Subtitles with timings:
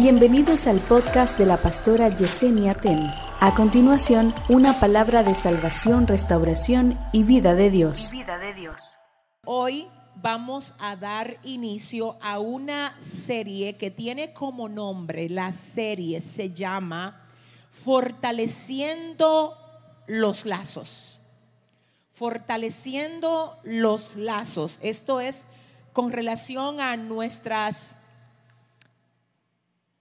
[0.00, 3.00] Bienvenidos al podcast de la pastora Yesenia Ten.
[3.40, 8.12] A continuación, una palabra de salvación, restauración y vida de Dios.
[9.44, 16.52] Hoy vamos a dar inicio a una serie que tiene como nombre, la serie se
[16.52, 17.28] llama
[17.72, 19.56] Fortaleciendo
[20.06, 21.22] los lazos.
[22.12, 24.78] Fortaleciendo los lazos.
[24.80, 25.44] Esto es
[25.92, 27.96] con relación a nuestras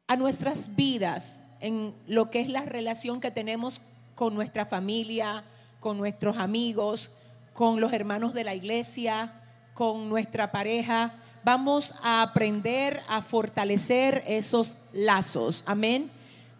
[0.07, 3.81] a nuestras vidas en lo que es la relación que tenemos
[4.15, 5.43] con nuestra familia,
[5.79, 7.11] con nuestros amigos,
[7.53, 9.33] con los hermanos de la iglesia,
[9.73, 11.13] con nuestra pareja.
[11.43, 15.63] Vamos a aprender a fortalecer esos lazos.
[15.65, 16.09] Amén.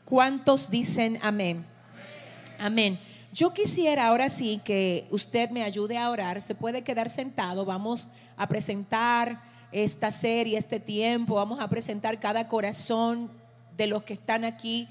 [0.06, 1.66] ¿Cuántos dicen amén?
[2.60, 3.00] Amén.
[3.34, 6.42] Yo quisiera ahora sí que usted me ayude a orar.
[6.42, 7.66] Se puede quedar sentado.
[7.66, 11.36] Vamos a presentar esta serie, este tiempo.
[11.36, 13.30] Vamos a presentar cada corazón
[13.76, 14.88] de los que están aquí,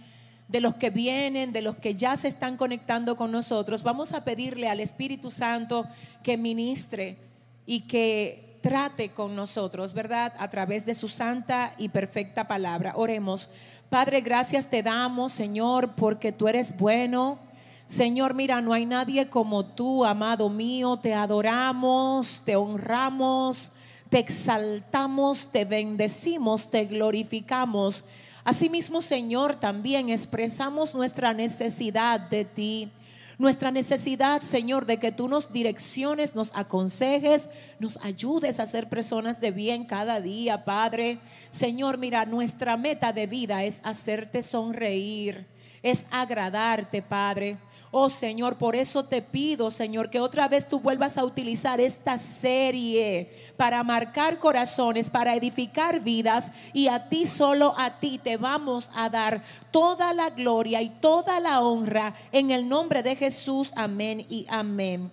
[0.49, 3.83] de los que vienen, de los que ya se están conectando con nosotros.
[3.83, 5.87] Vamos a pedirle al Espíritu Santo
[6.23, 7.19] que ministre
[7.67, 10.33] y que trate con nosotros, ¿verdad?
[10.39, 12.93] A través de su santa y perfecta palabra.
[12.97, 13.51] Oremos.
[13.89, 17.39] Padre, gracias te damos, Señor, porque tú eres bueno.
[17.87, 20.99] Señor, mira, no hay nadie como tú, amado mío.
[21.01, 23.73] Te adoramos, te honramos
[24.17, 28.07] te exaltamos, te bendecimos, te glorificamos.
[28.45, 32.91] Asimismo, Señor, también expresamos nuestra necesidad de ti.
[33.37, 39.39] Nuestra necesidad, Señor, de que tú nos direcciones, nos aconsejes, nos ayudes a ser personas
[39.39, 41.19] de bien cada día, Padre.
[41.51, 45.45] Señor, mira, nuestra meta de vida es hacerte sonreír,
[45.83, 47.59] es agradarte, Padre.
[47.99, 52.19] Oh Señor, por eso te pido, Señor, que otra vez tú vuelvas a utilizar esta
[52.19, 58.91] serie para marcar corazones, para edificar vidas y a ti solo a ti te vamos
[58.95, 63.73] a dar toda la gloria y toda la honra en el nombre de Jesús.
[63.77, 65.11] Amén y amén.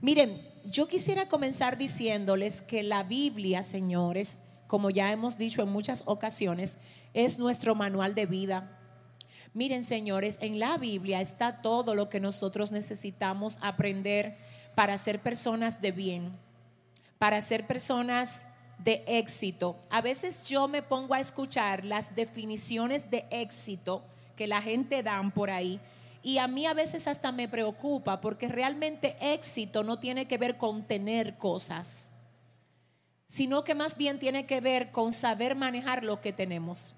[0.00, 6.02] Miren, yo quisiera comenzar diciéndoles que la Biblia, señores, como ya hemos dicho en muchas
[6.04, 6.78] ocasiones,
[7.14, 8.77] es nuestro manual de vida
[9.58, 14.36] Miren, señores, en la Biblia está todo lo que nosotros necesitamos aprender
[14.76, 16.30] para ser personas de bien,
[17.18, 18.46] para ser personas
[18.78, 19.74] de éxito.
[19.90, 24.04] A veces yo me pongo a escuchar las definiciones de éxito
[24.36, 25.80] que la gente dan por ahí
[26.22, 30.56] y a mí a veces hasta me preocupa porque realmente éxito no tiene que ver
[30.56, 32.12] con tener cosas,
[33.26, 36.94] sino que más bien tiene que ver con saber manejar lo que tenemos.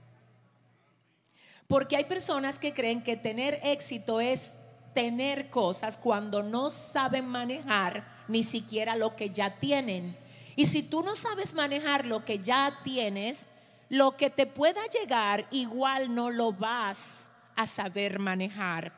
[1.70, 4.56] Porque hay personas que creen que tener éxito es
[4.92, 10.16] tener cosas cuando no saben manejar ni siquiera lo que ya tienen.
[10.56, 13.48] Y si tú no sabes manejar lo que ya tienes,
[13.88, 18.92] lo que te pueda llegar igual no lo vas a saber manejar.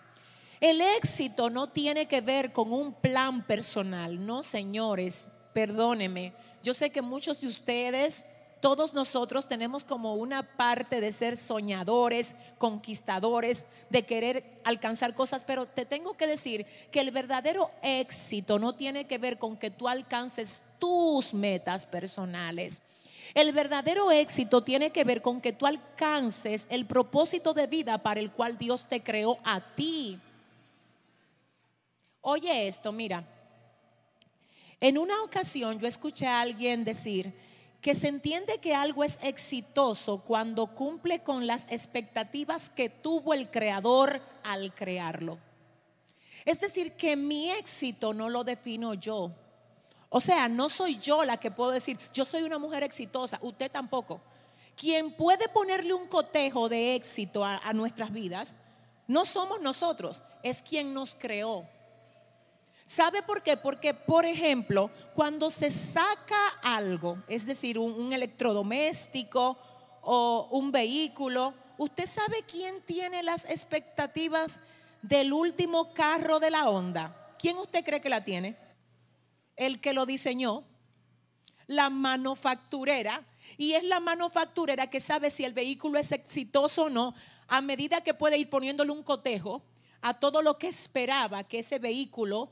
[0.59, 6.33] El éxito no tiene que ver con un plan personal, no señores, perdóneme.
[6.63, 8.25] Yo sé que muchos de ustedes
[8.63, 15.67] todos nosotros tenemos como una parte de ser soñadores, conquistadores, de querer alcanzar cosas, pero
[15.67, 19.89] te tengo que decir que el verdadero éxito no tiene que ver con que tú
[19.89, 22.83] alcances tus metas personales.
[23.35, 28.21] El verdadero éxito tiene que ver con que tú alcances el propósito de vida para
[28.21, 30.21] el cual Dios te creó a ti.
[32.21, 33.25] Oye esto, mira.
[34.79, 37.35] En una ocasión yo escuché a alguien decir,
[37.83, 43.51] que se entiende que algo es exitoso cuando cumple con las expectativas que tuvo el
[43.51, 45.39] creador al crearlo.
[46.45, 49.33] Es decir, que mi éxito no lo defino yo.
[50.09, 53.71] O sea, no soy yo la que puedo decir, yo soy una mujer exitosa, usted
[53.71, 54.21] tampoco.
[54.77, 58.55] Quien puede ponerle un cotejo de éxito a, nuestras vidas,
[59.09, 61.67] no somos nosotros, es quien nos creó.
[62.93, 63.57] ¿Sabe por qué?
[63.57, 69.57] Porque, por ejemplo, cuando se saca algo, es decir, un, electrodoméstico
[70.03, 74.61] o un vehículo, ¿usted sabe quién tiene las expectativas
[75.01, 77.35] del último carro de la Honda?
[77.39, 78.59] ¿Quién usted cree que la tiene?
[79.57, 80.63] El que lo diseñó,
[81.69, 83.25] la manufacturera,
[83.57, 87.15] y es la manufacturera que sabe si el vehículo es exitoso o no
[87.49, 89.63] a medida que puede ir poniéndole un cotejo
[90.03, 92.51] a todo lo que esperaba que ese vehículo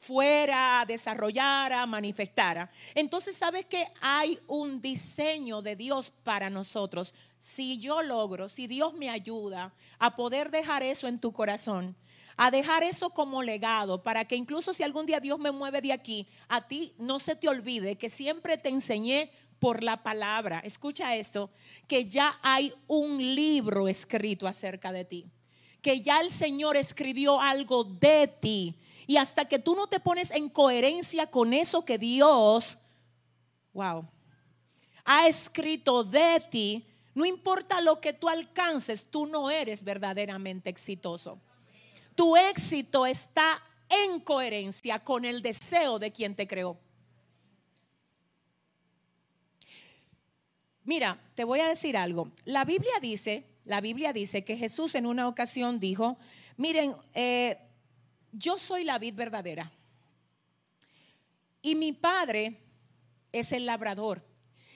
[0.00, 2.70] fuera, desarrollara, manifestara.
[2.94, 7.14] Entonces, ¿sabes que hay un diseño de Dios para nosotros?
[7.38, 11.94] Si yo logro, si Dios me ayuda a poder dejar eso en tu corazón,
[12.36, 15.92] a dejar eso como legado, para que incluso si algún día Dios me mueve de
[15.92, 20.60] aquí, a ti no se te olvide que siempre te enseñé por la palabra.
[20.64, 21.50] Escucha esto,
[21.86, 25.26] que ya hay un libro escrito acerca de ti,
[25.82, 28.74] que ya el Señor escribió algo de ti.
[29.10, 32.78] Y hasta que tú no te pones en coherencia con eso que Dios,
[33.72, 34.08] wow,
[35.04, 41.40] ha escrito de ti, no importa lo que tú alcances, tú no eres verdaderamente exitoso.
[42.14, 46.78] Tu éxito está en coherencia con el deseo de quien te creó.
[50.84, 52.30] Mira, te voy a decir algo.
[52.44, 56.16] La Biblia dice, la Biblia dice que Jesús en una ocasión dijo,
[56.56, 57.58] miren, eh,
[58.32, 59.70] yo soy la vid verdadera
[61.62, 62.60] y mi padre
[63.32, 64.24] es el labrador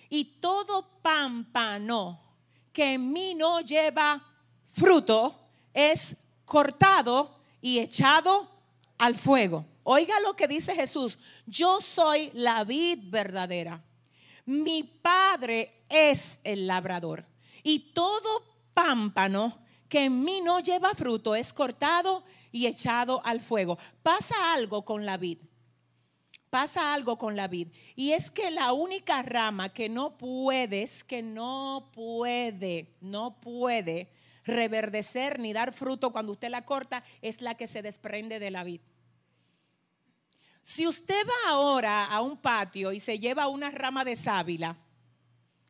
[0.08, 2.20] y todo pámpano
[2.72, 4.22] que en mí no lleva
[4.72, 8.50] fruto es cortado y echado
[8.98, 9.64] al fuego.
[9.84, 13.82] Oiga lo que dice Jesús, yo soy la vid verdadera.
[14.46, 17.24] Mi padre es el labrador
[17.62, 18.42] y todo
[18.74, 19.58] pámpano
[19.88, 22.24] que en mí no lleva fruto es cortado y
[22.66, 23.78] echado al fuego.
[24.02, 25.38] Pasa algo con la vid.
[26.50, 27.68] Pasa algo con la vid.
[27.96, 34.12] Y es que la única rama que no puedes, que no puede, no puede
[34.44, 38.62] reverdecer ni dar fruto cuando usted la corta, es la que se desprende de la
[38.62, 38.80] vid.
[40.62, 44.78] Si usted va ahora a un patio y se lleva una rama de sábila,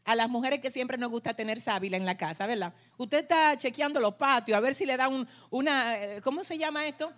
[0.04, 2.72] a las mujeres que siempre nos gusta tener sábila en la casa, ¿verdad?
[2.98, 5.08] Usted está chequeando los patios a ver si le da
[5.50, 7.12] una, eh, ¿cómo se llama esto?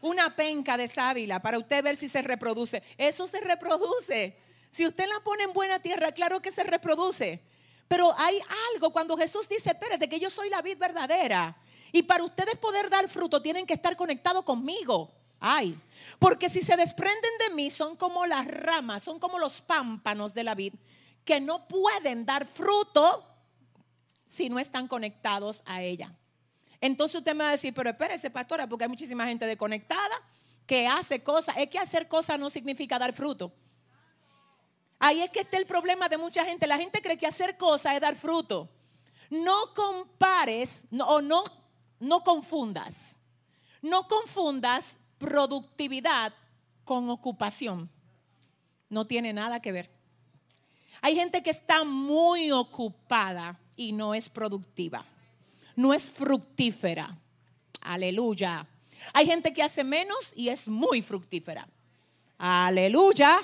[0.00, 2.82] Una penca de sábila para usted ver si se reproduce.
[2.96, 4.36] Eso se reproduce.
[4.70, 7.42] Si usted la pone en buena tierra, claro que se reproduce.
[7.86, 8.40] Pero hay
[8.74, 11.56] algo cuando Jesús dice, espérate, que yo soy la vid verdadera.
[11.92, 15.10] Y para ustedes poder dar fruto tienen que estar conectados conmigo.
[15.40, 15.78] Ay,
[16.18, 20.44] porque si se desprenden de mí son como las ramas, son como los pámpanos de
[20.44, 20.74] la vid
[21.24, 23.26] que no pueden dar fruto
[24.26, 26.14] si no están conectados a ella.
[26.80, 30.22] Entonces usted me va a decir, pero espérese, pastora, porque hay muchísima gente desconectada
[30.66, 31.56] que hace cosas.
[31.58, 33.52] Es que hacer cosas no significa dar fruto.
[34.98, 36.66] Ahí es que está el problema de mucha gente.
[36.66, 38.68] La gente cree que hacer cosas es dar fruto.
[39.30, 41.42] No compares o no,
[41.98, 43.16] no confundas.
[43.82, 46.34] No confundas productividad
[46.84, 47.90] con ocupación.
[48.88, 49.99] No tiene nada que ver.
[51.00, 55.04] Hay gente que está muy ocupada y no es productiva.
[55.76, 57.16] No es fructífera.
[57.80, 58.66] Aleluya.
[59.12, 61.66] Hay gente que hace menos y es muy fructífera.
[62.36, 63.38] Aleluya.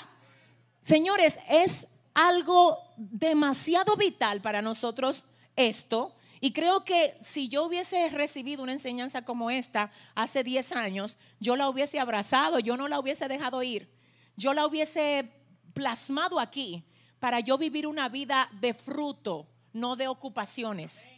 [0.83, 5.25] Señores, es algo demasiado vital para nosotros
[5.57, 11.17] esto y creo que si yo hubiese recibido una enseñanza como esta hace 10 años,
[11.41, 13.91] yo la hubiese abrazado, yo no la hubiese dejado ir,
[14.37, 15.33] yo la hubiese
[15.73, 16.85] plasmado aquí
[17.21, 21.11] para yo vivir una vida de fruto, no de ocupaciones.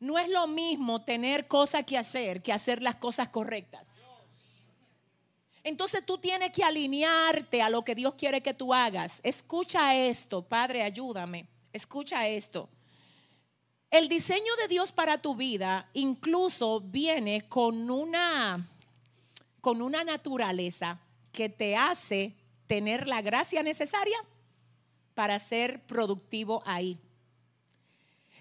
[0.00, 3.96] No es lo mismo tener cosas que hacer que hacer las cosas correctas.
[5.64, 9.20] Entonces tú tienes que alinearte a lo que Dios quiere que tú hagas.
[9.22, 11.46] Escucha esto, Padre, ayúdame.
[11.72, 12.68] Escucha esto.
[13.90, 18.68] El diseño de Dios para tu vida incluso viene con una,
[19.60, 20.98] con una naturaleza
[21.30, 22.34] que te hace
[22.66, 24.16] tener la gracia necesaria
[25.14, 26.98] para ser productivo ahí.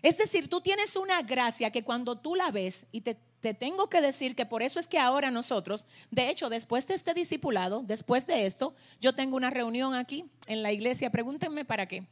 [0.02, 3.88] Es decir, tú tienes una gracia que cuando tú la ves, y te, te, tengo
[3.90, 7.84] que decir que por eso es que ahora nosotros, de hecho, después de este discipulado,
[7.86, 11.12] después de esto, yo tengo una reunión aquí en la iglesia.
[11.12, 12.08] Pregúntenme para qué.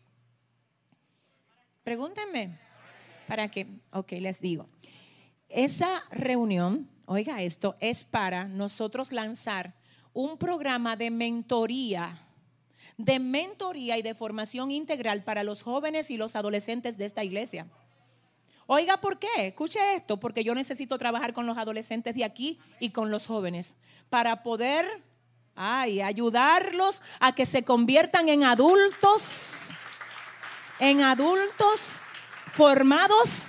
[1.83, 2.59] Pregúntenme.
[3.27, 3.65] ¿Para qué?
[3.91, 4.69] Ok, les digo.
[5.49, 9.73] Esa reunión, oiga esto, es para nosotros lanzar
[10.13, 12.25] un programa de mentoría,
[12.97, 17.67] de mentoría y de formación integral para los jóvenes y los adolescentes de esta iglesia.
[18.65, 19.47] Oiga, ¿por qué?
[19.47, 23.75] Escuche esto, porque yo necesito trabajar con los adolescentes de aquí y con los jóvenes
[24.09, 25.03] para poder
[25.55, 29.71] ay, ayudarlos a que se conviertan en adultos,
[30.79, 31.99] en adultos
[32.53, 33.47] formados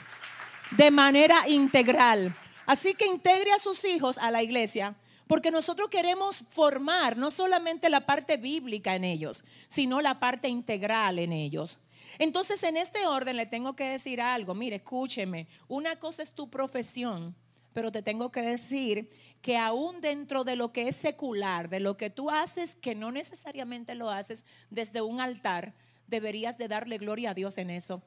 [0.73, 2.35] de manera integral.
[2.67, 4.97] Así que integre a sus hijos a la iglesia,
[5.31, 11.21] porque nosotros queremos formar no solamente la parte bíblica en ellos, sino la parte integral
[11.21, 11.79] en ellos.
[12.19, 14.57] Entonces, en este orden le tengo que decir algo.
[14.57, 17.37] Mire, escúcheme, una cosa es tu profesión,
[17.73, 19.09] pero te tengo que decir
[19.41, 23.13] que aún dentro de lo que es secular, de lo que tú haces, que no
[23.13, 25.75] necesariamente lo haces desde un altar,
[26.09, 28.03] deberías de darle gloria a Dios en eso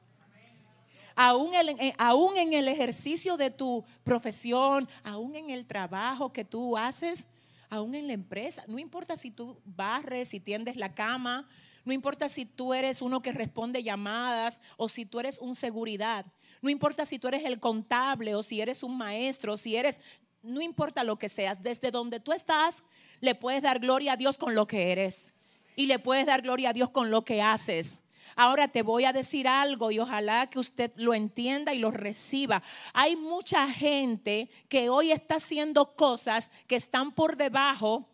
[1.16, 6.76] aún, eh, aún en el ejercicio de tu profesión, aún en el trabajo que tú
[6.76, 7.28] haces,
[7.70, 8.64] aún en la empresa.
[8.66, 11.48] No importa si tú barres, si tiendes la cama,
[11.86, 16.24] No importa si tú eres uno que responde llamadas o si tú eres un seguridad.
[16.62, 20.00] No importa si tú eres el contable o si eres un maestro, si eres,
[20.42, 22.82] no importa lo que seas, desde donde tú estás,
[23.20, 25.34] le puedes dar gloria a Dios con lo que eres
[25.76, 28.00] y le puedes dar gloria a Dios con lo que haces.
[28.36, 32.62] Ahora te voy a decir algo y ojalá que usted lo entienda y lo reciba.
[32.92, 38.08] Hay mucha gente que hoy está haciendo cosas que están por debajo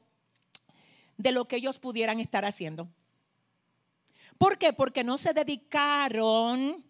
[1.16, 2.88] de lo que ellos pudieran estar haciendo.
[4.38, 4.72] ¿Por qué?
[4.72, 6.82] Porque no se dedicaron,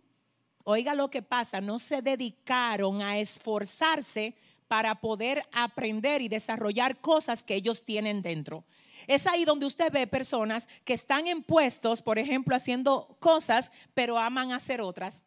[0.62, 4.36] oiga lo que pasa, no se dedicaron a esforzarse
[4.68, 8.64] para poder aprender y desarrollar cosas que ellos tienen dentro.
[9.06, 14.18] Es ahí donde usted ve personas que están en puestos, por ejemplo, haciendo cosas, pero
[14.18, 15.22] aman hacer otras.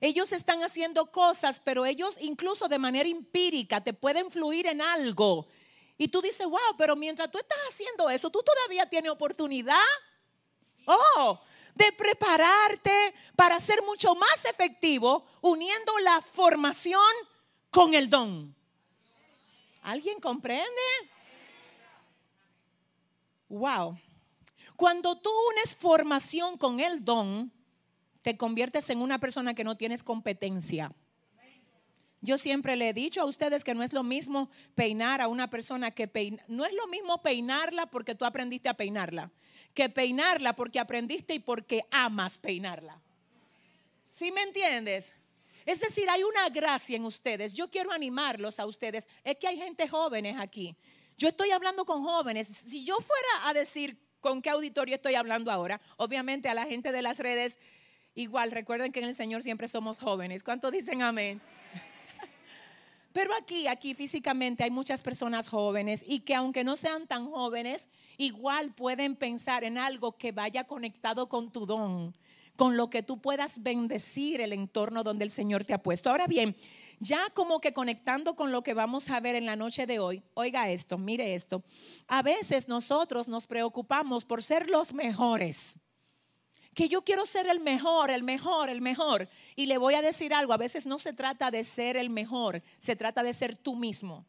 [0.00, 5.46] Ellos están haciendo cosas, pero ellos incluso de manera empírica te pueden fluir en algo.
[5.98, 9.76] Y tú dices, wow, pero mientras tú estás haciendo eso, tú todavía tienes oportunidad
[10.86, 11.40] Oh,
[11.74, 17.00] de prepararte para ser mucho más efectivo uniendo la formación
[17.70, 18.54] con el don.
[19.82, 20.66] ¿Alguien comprende?
[23.50, 23.98] Wow.
[24.76, 27.52] Cuando tú unes formación con el don,
[28.22, 30.92] te conviertes en una persona que no tienes competencia.
[32.22, 35.50] Yo siempre le he dicho a ustedes que no es lo mismo peinar a una
[35.50, 36.44] persona que peinar.
[36.48, 39.30] No es lo mismo peinarla porque tú aprendiste a peinarla
[39.74, 43.00] que peinarla porque aprendiste y porque amas peinarla.
[44.08, 45.14] ¿Sí me entiendes?
[45.64, 47.52] Es decir, hay una gracia en ustedes.
[47.52, 49.06] Yo quiero animarlos a ustedes.
[49.22, 50.74] Es que hay gente jóvenes aquí.
[51.20, 52.46] Yo estoy hablando con jóvenes.
[52.46, 56.92] Si yo fuera a decir con qué auditorio estoy hablando ahora, obviamente a la gente
[56.92, 57.58] de las redes,
[58.14, 60.42] igual, recuerden que en el Señor siempre somos jóvenes.
[60.42, 61.42] ¿Cuántos dicen amén?
[63.12, 67.90] Pero aquí, aquí físicamente hay muchas personas jóvenes y que aunque no sean tan jóvenes,
[68.16, 72.16] igual pueden pensar en algo que vaya conectado con tu don,
[72.56, 76.10] con lo que tú puedas bendecir el entorno donde el Señor te ha puesto.
[76.10, 76.56] Ahora bien,
[76.98, 80.22] ya como que conectando con lo que vamos a ver en la noche de hoy,
[80.34, 81.62] oiga esto, mire esto.
[82.06, 85.76] A veces nosotros nos preocupamos por ser los mejores
[86.74, 89.28] que yo quiero ser el mejor, el mejor, el mejor.
[89.56, 92.62] Y le voy a decir algo, a veces no se trata de ser el mejor,
[92.78, 94.24] se trata de ser tú mismo.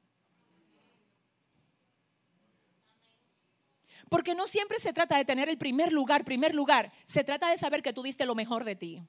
[4.12, 6.92] Porque no siempre se trata de tener el primer lugar, primer lugar.
[7.06, 9.02] Se trata de saber que tú diste lo mejor de ti.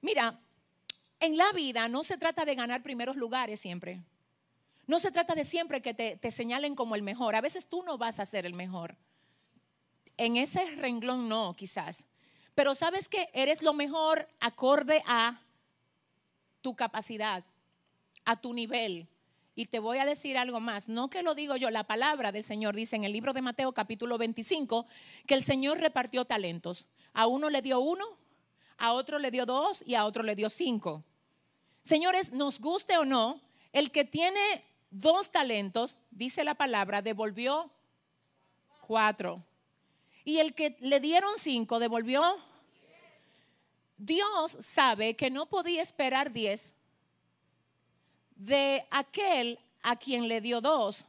[0.00, 0.40] Mira,
[1.20, 4.02] en la vida no se trata de ganar primeros lugares siempre.
[4.86, 7.36] No se trata de siempre que te, señalen como el mejor.
[7.36, 8.96] A veces tú no vas a ser el mejor
[10.16, 12.06] en ese renglón no, quizás.
[12.54, 15.42] Pero sabes que eres lo mejor acorde a
[16.62, 17.44] tu capacidad,
[18.24, 19.06] a tu nivel.
[19.58, 22.44] Y te voy a decir algo más, no que lo digo yo, la palabra del
[22.44, 24.86] Señor dice en el libro de Mateo capítulo 25
[25.26, 26.86] que el Señor repartió talentos.
[27.14, 28.04] A uno le dio uno,
[28.76, 31.02] a otro le dio dos y a otro le dio cinco.
[31.84, 33.40] Señores, nos guste o no,
[33.72, 37.70] el que tiene dos talentos, dice la palabra, devolvió
[38.82, 39.42] cuatro
[40.22, 42.22] y el que le dieron cinco devolvió.
[43.96, 46.74] Dios sabe que no podía esperar diez
[48.36, 51.04] de aquel a quien le dio dos.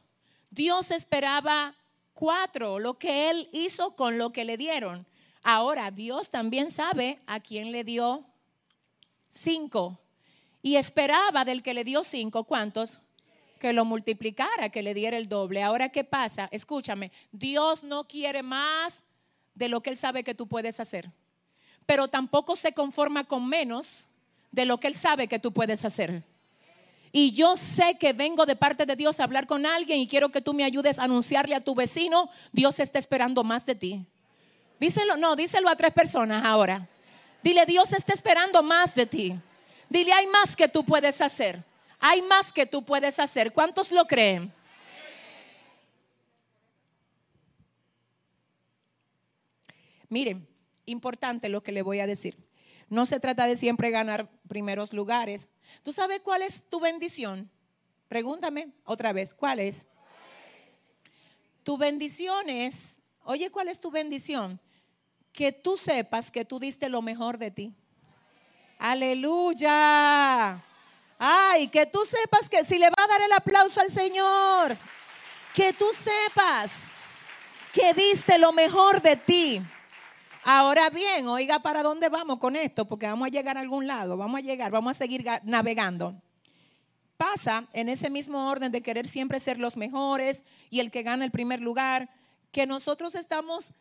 [0.50, 1.74] Dios esperaba
[2.14, 5.06] cuatro, lo que él hizo con lo que le dieron.
[5.44, 8.24] Ahora, Dios también sabe a quien le dio
[9.30, 9.98] cinco.
[10.62, 13.00] Y esperaba del que le dio cinco, ¿cuántos?
[13.60, 15.62] Que lo multiplicara, que le diera el doble.
[15.62, 16.48] Ahora, ¿qué pasa?
[16.50, 19.04] Escúchame, Dios no quiere más
[19.54, 21.10] de lo que Él sabe que tú puedes hacer.
[21.86, 24.06] Pero tampoco se conforma con menos
[24.50, 26.22] de lo que Él sabe que tú puedes hacer.
[27.12, 30.28] Y yo sé que vengo de parte de Dios a hablar con alguien y quiero
[30.28, 34.06] que tú me ayudes a anunciarle a tu vecino, Dios está esperando más de ti.
[34.78, 36.88] Díselo, no, díselo a tres personas ahora.
[37.42, 39.34] Dile, Dios está esperando más de ti.
[39.88, 41.64] Dile, hay más que tú puedes hacer.
[41.98, 43.52] Hay más que tú puedes hacer.
[43.52, 44.52] ¿Cuántos lo creen?
[50.08, 50.46] Miren,
[50.86, 52.36] importante lo que le voy a decir.
[52.88, 55.48] No se trata de siempre ganar primeros lugares.
[55.82, 57.50] ¿Tú sabes cuál es tu bendición?
[58.08, 59.86] Pregúntame otra vez, ¿cuál es?
[61.62, 64.58] Tu bendición es, oye, ¿cuál es tu bendición?
[65.32, 67.74] Que tú sepas que tú diste lo mejor de ti.
[68.78, 70.62] Aleluya.
[71.18, 74.76] Ay, que tú sepas que si le va a dar el aplauso al Señor,
[75.52, 76.84] que tú sepas
[77.72, 79.62] que diste lo mejor de ti.
[80.50, 84.16] Ahora bien, oiga para dónde vamos con esto, porque vamos a llegar a algún lado,
[84.16, 86.14] vamos a llegar, vamos a seguir navegando.
[87.18, 91.26] Pasa en ese mismo orden de querer siempre ser los mejores y el que gana
[91.26, 92.08] el primer lugar,
[92.50, 93.72] que nosotros estamos...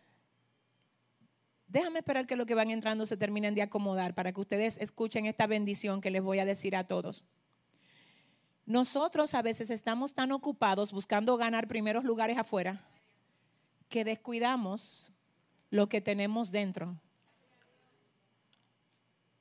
[1.70, 5.26] Déjame esperar que lo que van entrando se terminen de acomodar para que ustedes escuchen
[5.26, 7.24] esta bendición que les voy a decir a todos.
[8.66, 12.82] Nosotros a veces estamos tan ocupados buscando ganar primeros lugares afuera
[13.88, 15.14] que descuidamos
[15.70, 17.00] lo que tenemos dentro.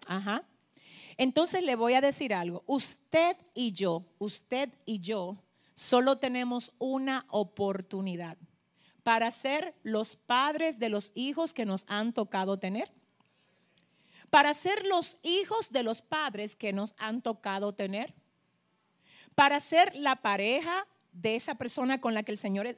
[0.07, 0.45] Ajá.
[1.17, 2.63] Entonces le voy a decir algo.
[2.67, 5.39] Usted y yo, usted y yo,
[5.75, 8.37] solo tenemos una oportunidad
[9.03, 12.93] para ser los padres de los hijos que nos han tocado tener.
[14.31, 18.15] Para ser los hijos de los padres que nos han tocado tener.
[19.35, 22.77] Para ser la pareja de esa persona con la que el Señor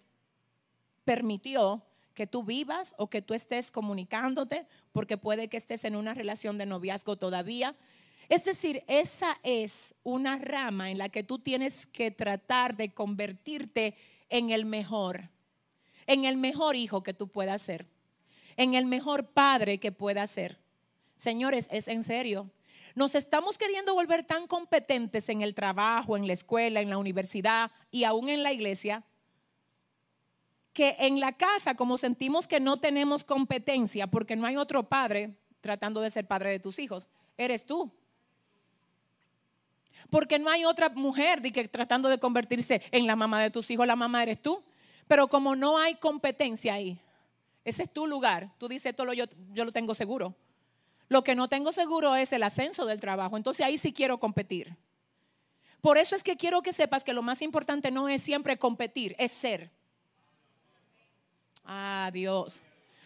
[1.05, 1.83] permitió
[2.19, 6.59] que tú vivas o que tú estés comunicándote, porque puede que estés en una relación
[6.59, 7.77] de noviazgo todavía.
[8.29, 13.95] Es decir, esa es una rama en la que tú tienes que tratar de convertirte
[14.31, 15.31] en el mejor,
[16.09, 17.87] en el mejor hijo que tú puedas ser,
[18.57, 20.59] en el mejor padre que puedas ser.
[21.15, 22.51] Señores, es en serio.
[22.97, 27.71] Nos estamos queriendo volver tan competentes en el trabajo, en la escuela, en la universidad
[27.93, 29.05] y aún en la iglesia,
[30.78, 35.35] que en la casa, como sentimos que no tenemos competencia porque no hay otro padre
[35.61, 37.90] tratando de ser padre de tus hijos, eres tú.
[40.08, 43.88] Porque no hay otra mujer que, tratando de convertirse en la mamá de tus hijos,
[43.88, 44.62] la mamá eres tú.
[45.08, 47.00] Pero como no hay competencia ahí,
[47.64, 48.52] ese es tu lugar.
[48.58, 50.37] Tú dices, todo yo, yo lo tengo seguro.
[51.08, 53.37] Lo que no tengo seguro es el ascenso del trabajo.
[53.37, 54.76] Entonces ahí sí quiero competir.
[55.80, 59.16] Por eso es que quiero que sepas que lo más importante no es siempre competir,
[59.18, 59.76] es ser.
[61.65, 62.62] Ah, Dios.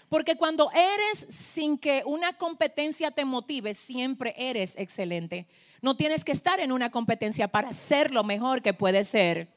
[0.08, 5.46] Porque cuando eres sin que una competencia te motive, siempre eres excelente.
[5.80, 9.48] No tienes que estar en una competencia para ser lo mejor que puedes ser.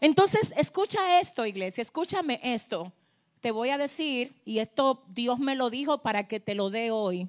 [0.00, 2.92] Entonces, escucha esto, iglesia, escúchame esto.
[3.40, 6.90] Te voy a decir, y esto Dios me lo dijo para que te lo dé
[6.90, 7.28] hoy.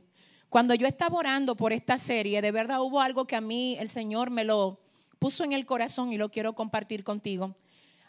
[0.50, 3.88] Cuando yo estaba orando por esta serie, de verdad hubo algo que a mí el
[3.88, 4.79] Señor me lo
[5.20, 7.55] puso en el corazón y lo quiero compartir contigo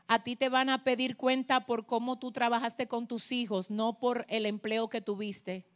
[0.09, 3.99] a ti te van a pedir cuenta por cómo tú trabajaste con tus hijos, no
[3.99, 5.66] por el empleo que tuviste.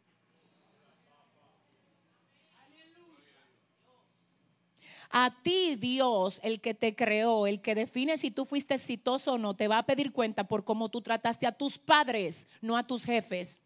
[5.11, 9.37] A ti Dios, el que te creó, el que define si tú fuiste exitoso o
[9.37, 12.87] no, te va a pedir cuenta por cómo tú trataste a tus padres, no a
[12.87, 13.61] tus jefes.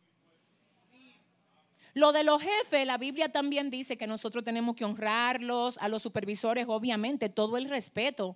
[1.94, 6.02] Lo de los jefes, la Biblia también dice que nosotros tenemos que honrarlos, a los
[6.02, 8.36] supervisores, obviamente, todo el respeto.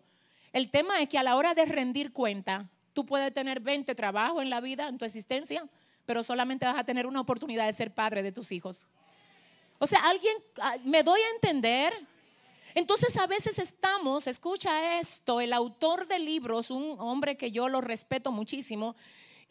[0.53, 4.41] El tema es que a la hora de rendir cuenta, tú puedes tener 20 trabajos
[4.41, 5.65] en la vida, en tu existencia,
[6.05, 8.87] pero solamente vas a tener una oportunidad de ser padre de tus hijos.
[9.79, 11.93] O sea, alguien, ah, me doy a entender.
[12.75, 17.81] Entonces a veces estamos, escucha esto, el autor de libros, un hombre que yo lo
[17.81, 18.95] respeto muchísimo,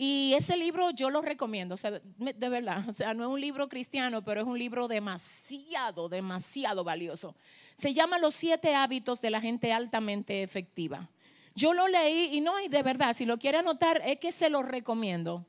[0.02, 4.24] y ese libro yo lo recomiendo, de verdad, o sea, no es un libro cristiano,
[4.24, 7.34] pero es un libro demasiado, demasiado valioso.
[7.80, 11.08] Se llama Los siete hábitos de la gente altamente efectiva.
[11.54, 14.50] Yo lo leí y no, y de verdad, si lo quiere anotar, es que se
[14.50, 15.46] lo recomiendo.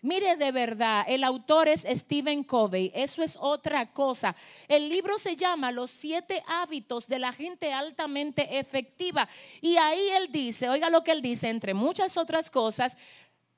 [0.00, 4.36] Mire, de verdad, el autor es Stephen Covey, eso es otra cosa.
[4.68, 9.28] El libro se llama Los siete hábitos de la gente altamente efectiva.
[9.60, 12.96] Y ahí él dice, oiga lo que él dice, entre muchas otras cosas,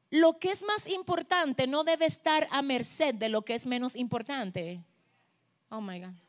[0.09, 3.95] lo que es más importante no debe estar a merced de lo que es menos
[3.95, 4.81] importante.
[5.69, 6.26] Oh my God.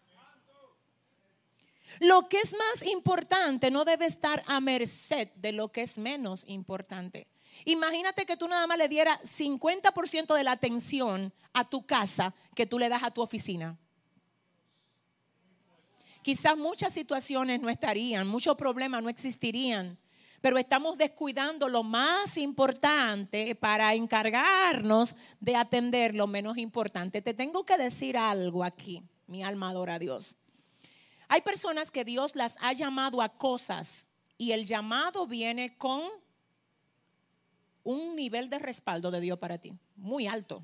[1.99, 6.43] Lo que es más importante no debe estar a merced de lo que es menos
[6.47, 7.27] importante.
[7.65, 12.65] Imagínate que tú nada más le dieras 50% de la atención a tu casa que
[12.65, 13.77] tú le das a tu oficina.
[16.21, 19.97] Quizás muchas situaciones no estarían, muchos problemas no existirían,
[20.41, 27.21] pero estamos descuidando lo más importante para encargarnos de atender lo menos importante.
[27.21, 30.37] Te tengo que decir algo aquí, mi alma adora a Dios.
[31.27, 36.03] Hay personas que Dios las ha llamado a cosas y el llamado viene con
[37.83, 40.63] un nivel de respaldo de Dios para ti, muy alto.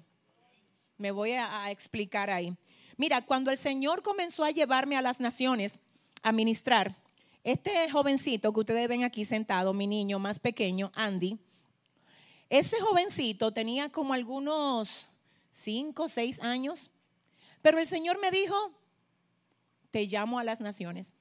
[0.97, 2.55] Me voy a, explicar ahí.
[2.97, 5.79] Mira, cuando el Señor comenzó a llevarme a las naciones
[6.21, 6.97] a ministrar,
[7.43, 11.39] este jovencito que ustedes ven aquí sentado, mi niño más pequeño, Andy,
[12.49, 15.09] ese jovencito tenía como algunos
[15.49, 16.91] cinco, seis años,
[17.61, 18.71] pero el Señor me dijo,
[19.93, 21.13] te llamo a las naciones.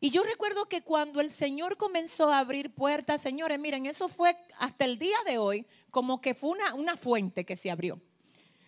[0.00, 4.34] Y yo recuerdo que cuando el Señor comenzó a abrir puertas, señores, miren, eso fue
[4.58, 8.00] hasta el día de hoy como que fue una, una fuente que se abrió.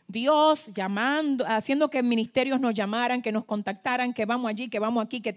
[0.07, 5.03] Dios llamando, haciendo que ministerios nos llamaran, que nos contactaran, que vamos allí, que vamos
[5.03, 5.35] aquí, que,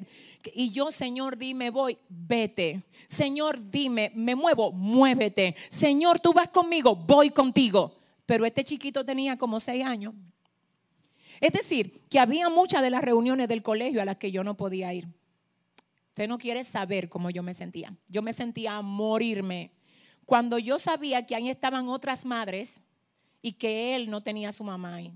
[0.53, 2.83] y yo, Señor, dime, voy, vete.
[3.07, 5.55] Señor, dime, me muevo, muévete.
[5.69, 7.95] Señor, tú vas conmigo, voy contigo.
[8.25, 10.13] Pero este chiquito tenía como seis años.
[11.39, 14.57] Es decir, que había muchas de las reuniones del colegio a las que yo no
[14.57, 15.07] podía ir.
[16.09, 17.95] Usted no quiere saber cómo yo me sentía.
[18.07, 19.71] Yo me sentía a morirme.
[20.25, 22.81] Cuando yo sabía que ahí estaban otras madres
[23.41, 25.13] y que él no tenía a su mamá ahí.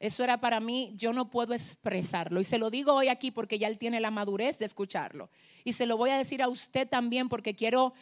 [0.00, 2.40] Eso era para mí, yo no puedo expresarlo.
[2.40, 5.30] Y se lo digo hoy aquí porque ya él tiene la madurez de escucharlo.
[5.62, 7.94] Y se lo voy a decir a usted también porque quiero,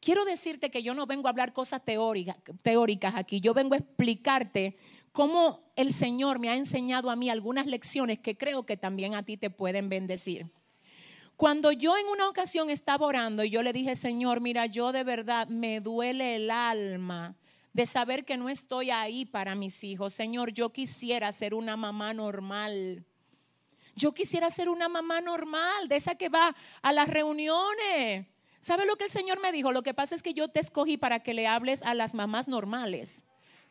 [0.00, 3.40] quiero decirte que yo no vengo a hablar cosas teóricas, teóricas aquí.
[3.40, 4.76] Yo vengo a explicarte
[5.16, 9.22] cómo el Señor me ha enseñado a mí algunas lecciones que creo que también a
[9.22, 10.46] ti te pueden bendecir.
[11.36, 15.04] Cuando yo en una ocasión estaba orando y yo le dije, Señor, mira, yo de
[15.04, 17.34] verdad me duele el alma
[17.72, 20.12] de saber que no estoy ahí para mis hijos.
[20.12, 23.06] Señor, yo quisiera ser una mamá normal.
[23.94, 28.26] Yo quisiera ser una mamá normal, de esa que va a las reuniones.
[28.60, 29.72] ¿Sabe lo que el Señor me dijo?
[29.72, 32.48] Lo que pasa es que yo te escogí para que le hables a las mamás
[32.48, 33.24] normales,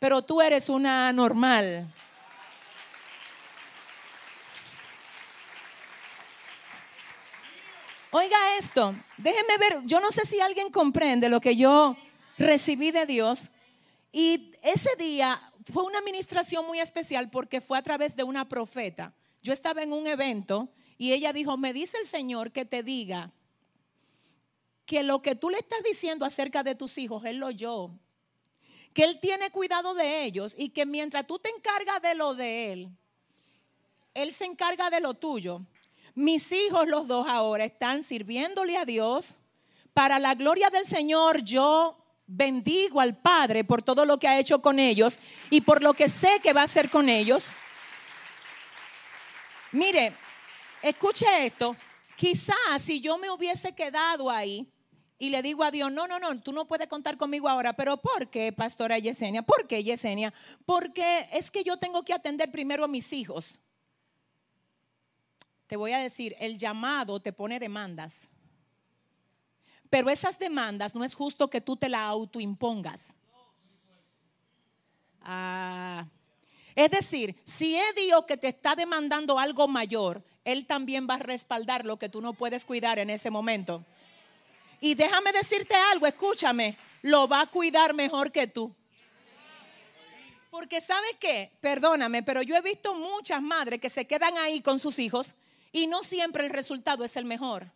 [0.06, 1.92] pero tú eres una normal.
[8.12, 11.98] Oiga esto, déjeme ver, yo no sé si alguien comprende lo que yo
[12.38, 13.50] recibí de Dios,
[14.12, 15.42] y ese día
[15.74, 19.12] fue una administración muy especial porque fue a través de una profeta.
[19.42, 23.32] Yo estaba en un evento y ella dijo, me dice el Señor que te diga
[24.86, 27.90] que lo que tú le estás diciendo acerca de tus hijos, Él lo oyó.
[28.96, 32.72] Que Él tiene cuidado de ellos y que mientras tú te encargas de lo de
[32.72, 32.90] Él,
[34.14, 35.62] Él se encarga de lo tuyo.
[36.14, 39.36] Mis hijos, los dos ahora, están sirviéndole a Dios.
[39.94, 44.62] Para la gloria del Señor, yo bendigo al Padre por todo lo que ha hecho
[44.62, 47.52] con ellos y por lo que sé que va a hacer con ellos.
[49.74, 50.14] Mire,
[50.82, 51.76] escuche esto.
[52.16, 54.66] Quizás si yo me hubiese quedado ahí
[55.18, 57.98] y le digo a Dios, no, no, no, tú no puedes contar conmigo ahora, pero
[57.98, 59.44] ¿por qué, pastora Yesenia?
[59.44, 60.34] ¿Por qué, Yesenia?
[60.66, 63.58] Porque es que yo tengo que atender primero a mis hijos.
[65.68, 68.28] Te voy a decir, el llamado te pone demandas.
[69.90, 73.16] Pero esas demandas no es justo que tú te la autoimpongas.
[75.22, 76.06] Ah,
[76.76, 81.20] es decir, si es Dios que te está demandando algo mayor, Él también va a
[81.20, 83.86] respaldar lo que tú no puedes cuidar en ese momento.
[84.86, 88.72] Y déjame decirte algo, escúchame, lo va a cuidar mejor que tú.
[90.52, 94.78] Porque sabes qué, perdóname, pero yo he visto muchas madres que se quedan ahí con
[94.78, 95.34] sus hijos
[95.72, 97.72] y no siempre el resultado es el mejor.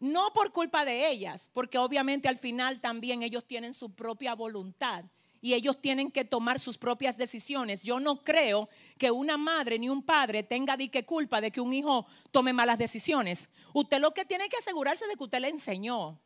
[0.00, 5.04] No por culpa de ellas, porque obviamente al final también ellos tienen su propia voluntad
[5.44, 7.82] y ellos tienen que tomar sus propias decisiones.
[7.82, 11.60] Yo no creo que una madre ni un padre tenga de qué culpa de que
[11.60, 13.50] un hijo tome malas decisiones.
[13.74, 16.18] Usted lo que tiene que asegurarse de que usted le enseñó,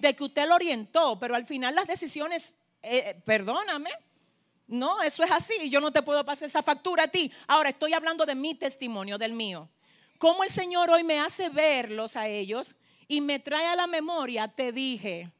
[0.00, 3.90] de que usted lo orientó, pero al final las decisiones, eh, perdóname,
[4.66, 5.70] no, eso es así.
[5.70, 7.30] Yo no te puedo pasar esa factura a ti.
[7.46, 9.68] Ahora estoy hablando de mi testimonio, del mío.
[10.18, 12.74] Cómo el Señor hoy me hace verlos a ellos
[13.06, 15.30] y me trae a la memoria, te dije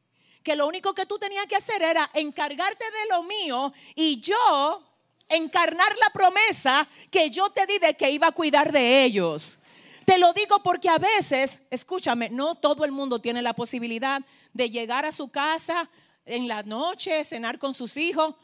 [0.43, 4.83] que lo único que tú tenías que hacer era encargarte de lo mío y yo
[5.29, 9.57] encarnar la promesa que yo te di de que iba a cuidar de ellos.
[10.05, 14.21] Te lo digo porque a veces, escúchame, no todo el mundo tiene la posibilidad
[14.53, 15.89] de llegar a su casa
[16.25, 18.35] en la noche, cenar con sus hijos.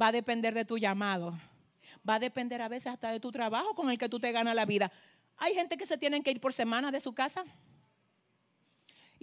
[0.00, 1.38] Va a depender de tu llamado.
[2.08, 4.54] Va a depender a veces hasta de tu trabajo con el que tú te ganas
[4.54, 4.92] la vida.
[5.36, 7.44] Hay gente que se tienen que ir por semana de su casa.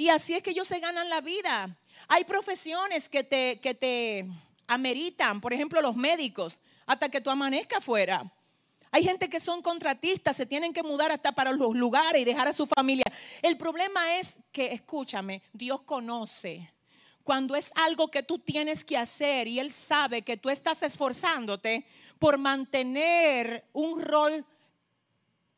[0.01, 1.77] Y así es que ellos se ganan la vida.
[2.07, 4.25] Hay profesiones que te, que te
[4.65, 8.33] ameritan, por ejemplo, los médicos, hasta que tú amanezcas afuera.
[8.89, 12.47] Hay gente que son contratistas, se tienen que mudar hasta para los lugares y dejar
[12.47, 13.05] a su familia.
[13.43, 16.73] El problema es que, escúchame, Dios conoce.
[17.21, 21.85] Cuando es algo que tú tienes que hacer y Él sabe que tú estás esforzándote
[22.17, 24.43] por mantener un rol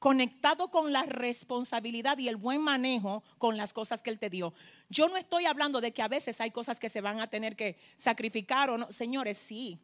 [0.04, 4.54] conectado con la responsabilidad y el buen manejo con las cosas que Él te dio.
[4.90, 7.56] Yo no estoy hablando de que a veces hay cosas que se van a tener
[7.56, 8.92] que sacrificar o no.
[8.92, 9.80] Señores, sí.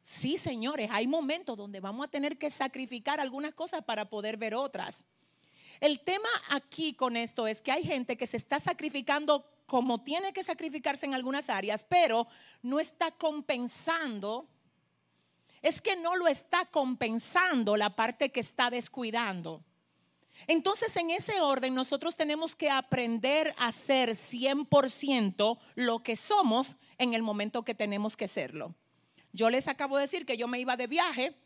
[0.00, 4.54] Sí, señores, hay momentos donde vamos a tener que sacrificar algunas cosas para poder ver
[4.54, 5.04] otras.
[5.78, 10.32] El tema aquí con esto es que hay gente que se está sacrificando como tiene
[10.32, 12.28] que sacrificarse en algunas áreas, pero
[12.62, 14.48] no está compensando
[15.62, 19.64] es que no lo está compensando la parte que está descuidando.
[20.46, 27.14] Entonces, en ese orden, nosotros tenemos que aprender a ser 100% lo que somos en
[27.14, 28.74] el momento que tenemos que serlo.
[29.32, 31.36] Yo les acabo de decir que yo me iba de viaje,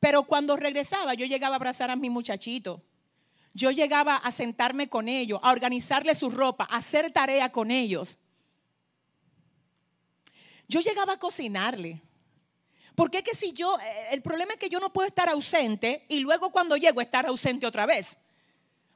[0.00, 2.82] pero cuando regresaba yo llegaba a abrazar a mi muchachito.
[3.54, 8.18] Yo llegaba a sentarme con ellos, a organizarle su ropa, a hacer tarea con ellos.
[10.68, 12.02] Yo llegaba a cocinarle.
[12.96, 16.06] Porque es que si yo, eh, el problema es que yo no puedo estar ausente
[16.08, 18.16] y luego cuando llego estar ausente otra vez.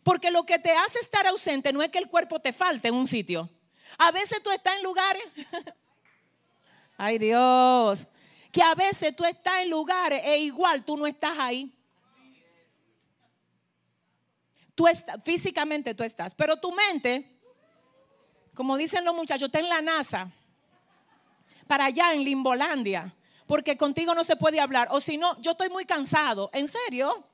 [0.02, 2.94] Porque lo que te hace estar ausente no es que el cuerpo te falte en
[2.94, 3.50] un sitio.
[3.98, 5.22] A veces tú estás en lugares,
[6.96, 8.08] ay Dios,
[8.50, 11.70] que a veces tú estás en lugares e igual tú no estás ahí.
[14.74, 17.38] Tú estás, físicamente tú estás, pero tu mente,
[18.54, 20.32] como dicen los muchachos, está en la NASA,
[21.66, 23.14] para allá en Limbolandia,
[23.50, 24.86] porque contigo no se puede hablar.
[24.92, 27.26] O si no, yo estoy muy cansado, ¿en serio?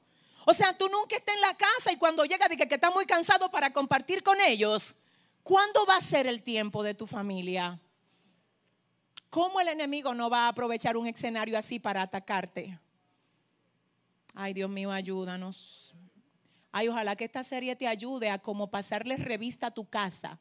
[0.46, 2.94] O sea, tú nunca estás en la casa y cuando llega de que, que estás
[2.94, 4.94] muy cansado para compartir con ellos,
[5.42, 7.78] ¿cuándo va a ser el tiempo de tu familia?
[9.28, 12.78] ¿Cómo el enemigo no va a aprovechar un escenario así para atacarte?
[14.34, 15.94] Ay, Dios mío, ayúdanos.
[16.72, 20.38] Ay, ojalá que esta serie te ayude a como pasarle revista a tu casa.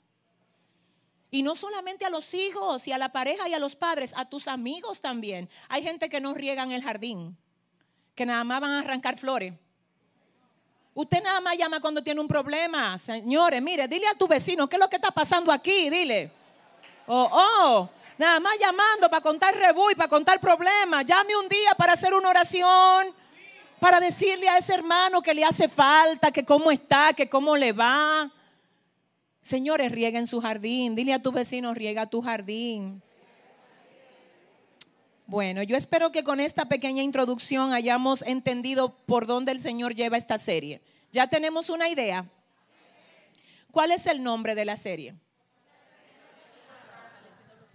[1.36, 4.24] Y no solamente a los hijos y a la pareja y a los padres, a
[4.24, 5.50] tus amigos también.
[5.67, 7.36] Hay gente que no riega en el jardín,
[8.15, 9.54] que nada más van a arrancar flores.
[10.93, 12.98] Usted nada más llama cuando tiene un problema.
[12.98, 16.32] Señores, mire, dile a tu vecino qué es lo que está pasando aquí, dile.
[17.06, 21.04] Oh, oh, nada más llamando para contar rebu y para contar problemas.
[21.04, 23.13] Llame un día para hacer una oración,
[23.82, 27.74] para decirle a ese hermano que le hace falta, que cómo está, que cómo le
[27.74, 28.32] va.
[29.45, 30.95] Señores, riega en su jardín.
[30.95, 33.03] Dile a tu vecino, riega tu jardín.
[35.27, 40.17] Bueno, yo espero que con esta pequeña introducción hayamos entendido por dónde el Señor lleva
[40.17, 40.81] esta serie.
[41.12, 42.27] ¿Ya tenemos una idea?
[43.69, 45.13] ¿Cuál es el nombre de la serie?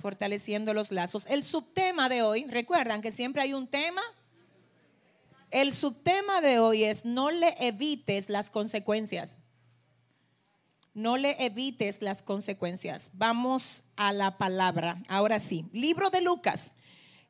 [0.00, 1.24] Fortaleciendo los lazos.
[1.26, 4.02] El subtema de hoy, recuerdan que siempre hay un tema.
[5.52, 9.37] El subtema de hoy es no le evites las consecuencias.
[10.92, 13.11] No le evites las consecuencias.
[13.12, 15.03] Vamos a la palabra.
[15.09, 16.72] Ahora sí, libro de Lucas,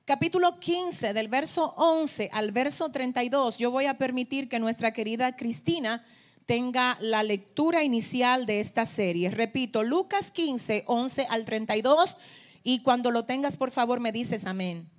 [0.07, 5.37] capítulo 15, del verso 11 al verso 32, yo voy a permitir que nuestra querida
[5.37, 6.05] Cristina
[6.47, 9.31] tenga la lectura inicial de esta serie.
[9.31, 12.17] Repito, Lucas 15, 11 al 32,
[12.63, 14.91] y cuando lo tengas, por favor, me dices amén.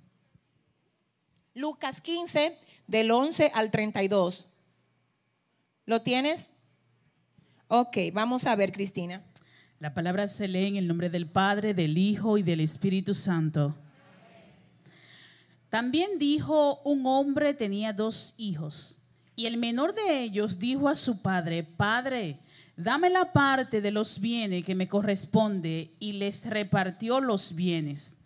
[1.52, 4.48] Lucas 15, del 11 al 32.
[5.84, 6.48] ¿Lo tienes?
[7.74, 9.22] Ok, vamos a ver, Cristina.
[9.80, 13.74] La palabra se lee en el nombre del Padre, del Hijo y del Espíritu Santo.
[15.70, 18.98] También dijo, un hombre tenía dos hijos,
[19.36, 22.40] y el menor de ellos dijo a su padre, Padre,
[22.76, 28.18] dame la parte de los bienes que me corresponde, y les repartió los bienes.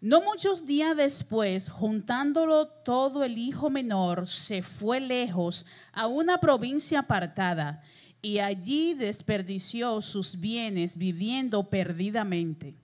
[0.00, 7.00] No muchos días después, juntándolo todo el hijo menor, se fue lejos a una provincia
[7.00, 7.82] apartada,
[8.24, 12.74] y allí desperdició sus bienes viviendo perdidamente.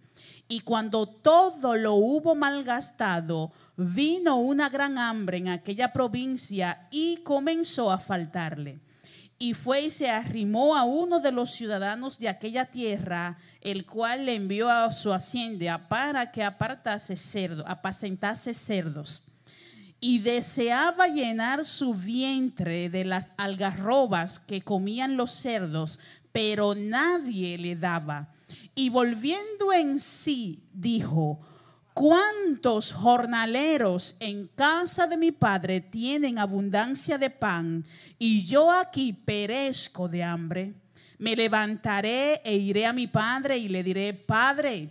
[0.49, 7.91] Y cuando todo lo hubo malgastado, vino una gran hambre en aquella provincia y comenzó
[7.91, 8.81] a faltarle.
[9.39, 14.27] Y fue y se arrimó a uno de los ciudadanos de aquella tierra, el cual
[14.27, 19.30] le envió a su hacienda para que apartase cerdo, apacentase cerdos.
[20.01, 26.01] Y deseaba llenar su vientre de las algarrobas que comían los cerdos,
[26.33, 28.33] pero nadie le daba.
[28.75, 31.41] Y volviendo en sí, dijo,
[31.93, 37.85] ¿Cuántos jornaleros en casa de mi padre tienen abundancia de pan
[38.19, 40.73] y yo aquí perezco de hambre?
[41.19, 44.91] Me levantaré e iré a mi padre y le diré, Padre,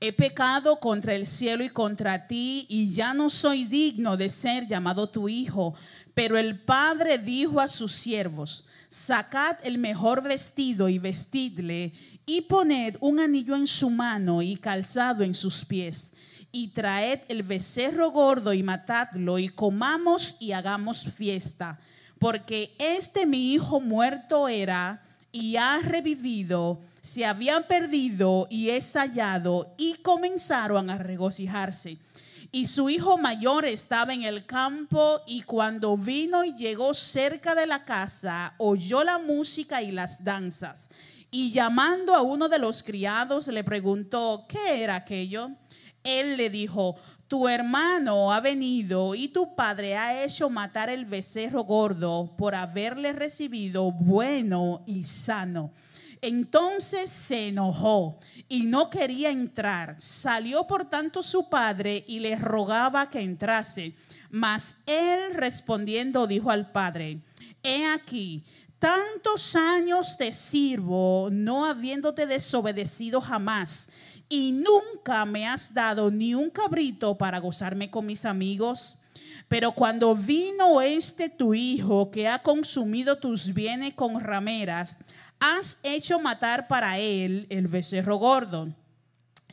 [0.00, 4.66] he pecado contra el cielo y contra ti y ya no soy digno de ser
[4.66, 5.74] llamado tu hijo.
[6.14, 11.92] Pero el padre dijo a sus siervos, sacad el mejor vestido y vestidle
[12.26, 16.14] y poned un anillo en su mano y calzado en sus pies
[16.52, 21.78] y traed el becerro gordo y matadlo y comamos y hagamos fiesta,
[22.18, 29.74] porque este mi hijo muerto era y ha revivido, se había perdido y es hallado
[29.78, 31.98] y comenzaron a regocijarse.
[32.50, 37.66] Y su hijo mayor estaba en el campo y cuando vino y llegó cerca de
[37.66, 40.88] la casa, oyó la música y las danzas.
[41.30, 45.50] Y llamando a uno de los criados, le preguntó, ¿qué era aquello?
[46.02, 51.64] Él le dijo, tu hermano ha venido y tu padre ha hecho matar el becerro
[51.64, 55.70] gordo por haberle recibido bueno y sano.
[56.20, 59.94] Entonces se enojó y no quería entrar.
[59.98, 63.94] Salió por tanto su padre y le rogaba que entrase.
[64.30, 67.20] Mas él respondiendo dijo al padre,
[67.62, 68.44] he aquí,
[68.78, 73.88] tantos años te sirvo, no habiéndote desobedecido jamás,
[74.28, 78.98] y nunca me has dado ni un cabrito para gozarme con mis amigos.
[79.48, 84.98] Pero cuando vino este tu hijo que ha consumido tus bienes con rameras,
[85.40, 88.68] has hecho matar para él el becerro gordo.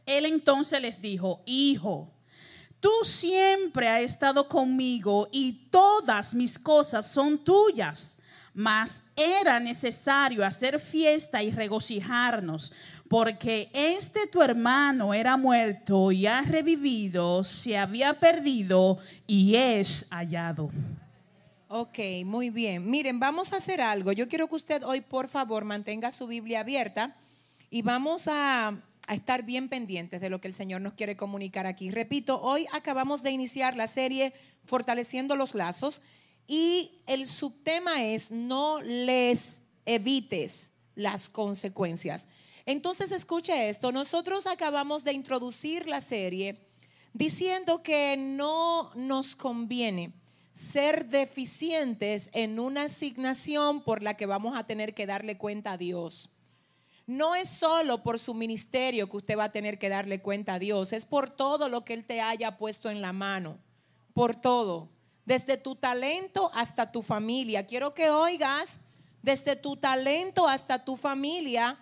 [0.06, 2.14] Él entonces les dijo, hijo,
[2.80, 8.20] tú siempre has estado conmigo y todas mis cosas son tuyas,
[8.54, 12.72] mas era necesario hacer fiesta y regocijarnos,
[13.10, 20.70] porque este tu hermano era muerto y ha revivido, se había perdido y es hallado.
[21.68, 22.88] Ok, muy bien.
[22.90, 24.12] Miren, vamos a hacer algo.
[24.12, 27.16] Yo quiero que usted hoy, por favor, mantenga su Biblia abierta
[27.72, 31.92] y vamos a, estar bien pendientes de lo que el Señor nos quiere comunicar aquí.
[31.92, 36.02] Repito, hoy acabamos de iniciar la serie Fortaleciendo los Lazos
[36.48, 42.28] y el subtema es no les evites las consecuencias.
[42.66, 43.92] Entonces, escuche esto.
[43.92, 46.68] Nosotros acabamos de introducir la serie
[47.14, 50.14] diciendo que no nos conviene
[50.56, 55.78] ser deficientes en una asignación por la que vamos a tener que darle cuenta a
[55.78, 56.32] Dios.
[57.06, 60.60] No es solo por su ministerio que usted va a tener que darle cuenta a
[60.60, 63.60] Dios, es por todo lo que Él te haya puesto en la mano,
[64.14, 64.88] por todo,
[65.26, 67.68] desde tu talento hasta tu familia.
[67.68, 68.80] Quiero que oigas,
[69.22, 71.78] desde tu talento hasta tu familia.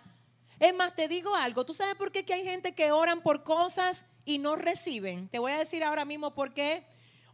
[0.58, 3.44] Es más, te digo algo, ¿tú sabes por qué que hay gente que oran por
[3.44, 5.28] cosas y no reciben?
[5.28, 6.84] Te voy a decir ahora mismo por qué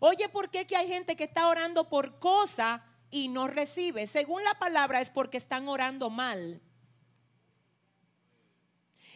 [0.00, 4.06] Oye, ¿por qué hay gente que está orando por cosa y no recibe?
[4.06, 6.60] Según la palabra es porque están orando mal.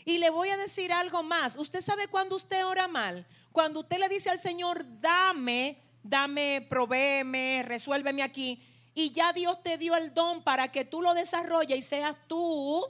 [0.05, 1.57] Y le voy a decir algo más.
[1.57, 3.27] ¿Usted sabe cuando usted ora mal?
[3.51, 8.62] Cuando usted le dice al Señor, dame, dame, provéeme, resuélveme aquí.
[8.94, 12.87] Y ya Dios te dio el don para que tú lo desarrolles y seas tú.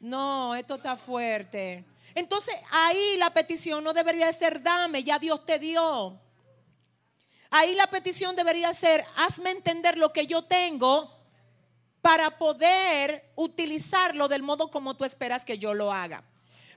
[0.00, 1.84] No, esto está fuerte.
[2.14, 6.20] Entonces ahí la petición no debería ser dame, ya Dios te dio.
[7.50, 11.16] Ahí la petición debería ser hazme entender lo que yo tengo
[12.00, 16.24] para poder utilizarlo del modo como tú esperas que yo lo haga.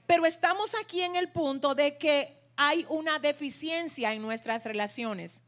[0.06, 5.42] Pero estamos aquí en el punto de que hay una deficiencia en nuestras relaciones.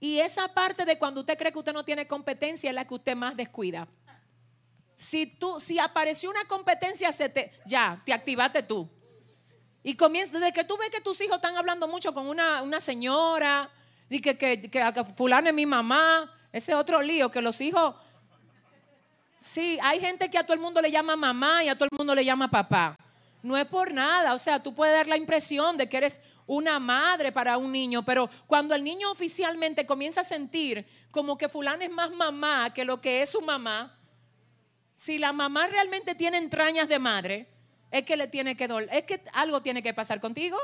[0.00, 2.94] Y esa parte de cuando usted cree que usted no tiene competencia es la que
[2.94, 3.86] usted más descuida.
[4.96, 8.90] Si tú, si apareció una competencia, se te, ya, te activaste tú.
[9.82, 13.68] Y comienza, desde que tú ves que tus hijos están hablando mucho con una, señora,
[14.08, 17.94] y que, que, que, fulano es mi mamá, ese otro lío, que los hijos...
[19.38, 21.98] Sí, hay gente que a todo el mundo le llama mamá y a todo el
[21.98, 22.96] mundo le llama papá.
[23.42, 26.78] No es por nada, o sea, tú puedes dar la impresión de que eres una
[26.78, 31.82] madre para un niño, pero cuando el niño oficialmente comienza a sentir como que fulano
[31.82, 33.98] es más mamá que lo que es su mamá,
[34.94, 37.48] si la mamá realmente tiene entrañas de madre,
[37.92, 40.58] es que le tiene que doler, es que algo tiene que pasar contigo,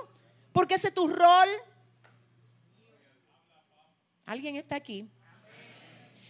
[0.53, 1.49] porque ese es tu rol.
[4.25, 5.09] ¿Alguien está aquí?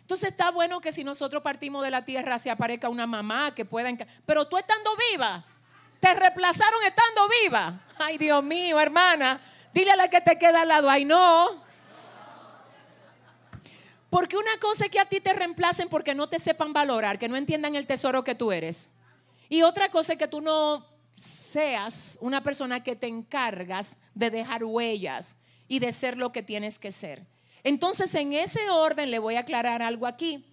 [0.01, 3.65] Entonces está bueno que si nosotros partimos de la tierra se aparezca una mamá que
[3.65, 3.91] pueda...
[4.27, 5.45] Pero tú estando viva,
[6.01, 7.81] te reemplazaron estando viva.
[7.99, 9.41] Ay, Dios mío, hermana,
[9.73, 11.63] dile a la que te queda al lado, ay no.
[14.11, 17.29] Porque una cosa es que a ti te reemplacen porque no te sepan valorar, que
[17.29, 18.89] no entiendan el tesoro que tú eres.
[19.49, 24.65] Y otra cosa es que tú no seas una persona que te encargas de dejar
[24.65, 27.27] huellas y de ser lo que tienes que ser.
[27.65, 30.45] Entonces, en ese orden le voy a aclarar algo aquí.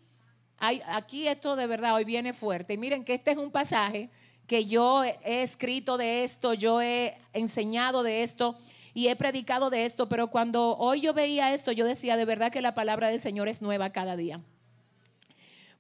[0.60, 2.78] aquí esto de verdad hoy viene fuerte.
[2.78, 4.10] Miren que este es un pasaje
[4.48, 8.58] que yo he escrito de esto, yo he enseñado de esto
[8.94, 12.52] y he predicado de esto, pero cuando hoy yo veía esto, yo decía de verdad
[12.52, 14.42] que la palabra del Señor es nueva cada día.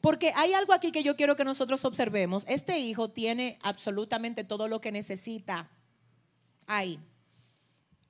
[0.05, 2.45] Porque hay algo aquí que yo quiero que nosotros observemos.
[2.47, 5.71] Este hijo tiene absolutamente todo lo que necesita
[6.67, 6.99] ahí.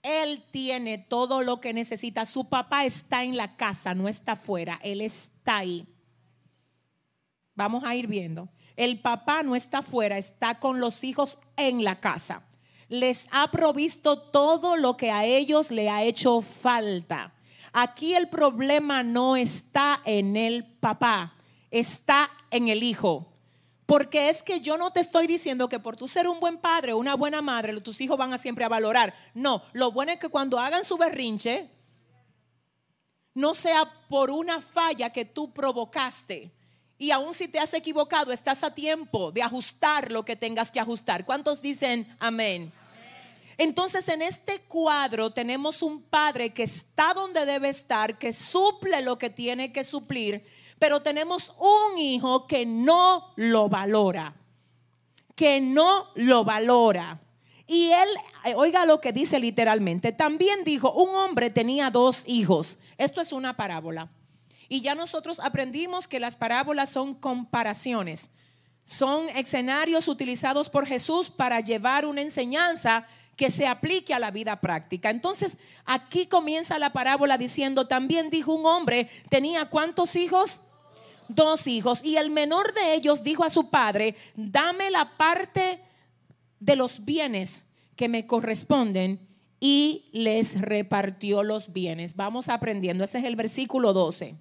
[0.02, 2.26] Él tiene todo lo que necesita.
[2.26, 4.78] Su papá está en la casa, no está afuera.
[4.84, 5.88] Él está ahí.
[7.54, 8.50] Vamos a ir viendo.
[8.76, 12.43] El papá no está afuera, está con los hijos en la casa.
[12.89, 17.34] les ha provisto todo lo que a ellos le ha hecho falta.
[17.72, 21.35] Aquí el problema no está en el papá,
[21.80, 23.28] está en el hijo.
[23.86, 26.94] Porque es que yo no te estoy diciendo que por tú ser un buen padre
[26.94, 29.14] o una buena madre, tus hijos van a siempre a valorar.
[29.34, 31.70] No, lo bueno es que cuando hagan su berrinche,
[33.36, 36.52] no sea por una falla que tú provocaste.
[36.98, 40.80] Y aún si te has equivocado, estás a tiempo de ajustar lo que tengas que
[40.80, 41.26] ajustar.
[41.26, 42.72] ¿Cuántos dicen amén?
[43.58, 49.18] Entonces en este cuadro tenemos un padre que está donde debe estar, que suple lo
[49.18, 50.46] que tiene que suplir,
[50.80, 54.36] pero tenemos un hijo que no lo valora,
[55.36, 57.22] que no lo valora.
[57.68, 58.08] Y él,
[58.46, 62.78] eh, oiga lo que dice literalmente, también dijo, un hombre tenía dos hijos.
[62.98, 64.10] Esto es una parábola.
[64.70, 68.32] Y ya nosotros aprendimos que las parábolas son comparaciones,
[68.84, 74.62] son escenarios utilizados por Jesús para llevar una enseñanza que se aplique a la vida
[74.62, 75.10] práctica.
[75.10, 80.62] Entonces, aquí comienza la parábola diciendo, también dijo un hombre, tenía cuántos hijos?
[81.28, 82.04] Dos hijos.
[82.04, 85.80] Y el menor de ellos dijo a su padre, dame la parte
[86.60, 87.64] de los bienes
[87.96, 89.20] que me corresponden
[89.60, 92.16] y les repartió los bienes.
[92.16, 93.04] Vamos aprendiendo.
[93.04, 94.36] Ese es el versículo 12.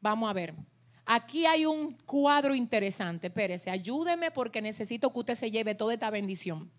[0.00, 0.54] Vamos a ver.
[1.04, 3.30] Aquí hay un cuadro interesante.
[3.30, 6.70] Pérez, ayúdeme porque necesito que usted se lleve toda esta bendición.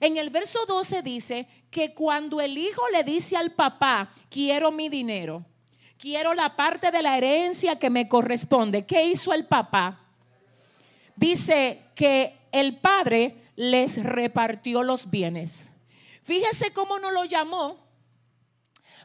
[0.00, 4.88] En el verso 12 dice que cuando el hijo le dice al papá, quiero mi
[4.88, 5.44] dinero,
[6.04, 10.00] quiero la parte de la herencia que me corresponde, ¿qué hizo el papá?
[11.16, 15.70] Dice que el padre les repartió los bienes.
[16.22, 17.78] Fíjese cómo no lo llamó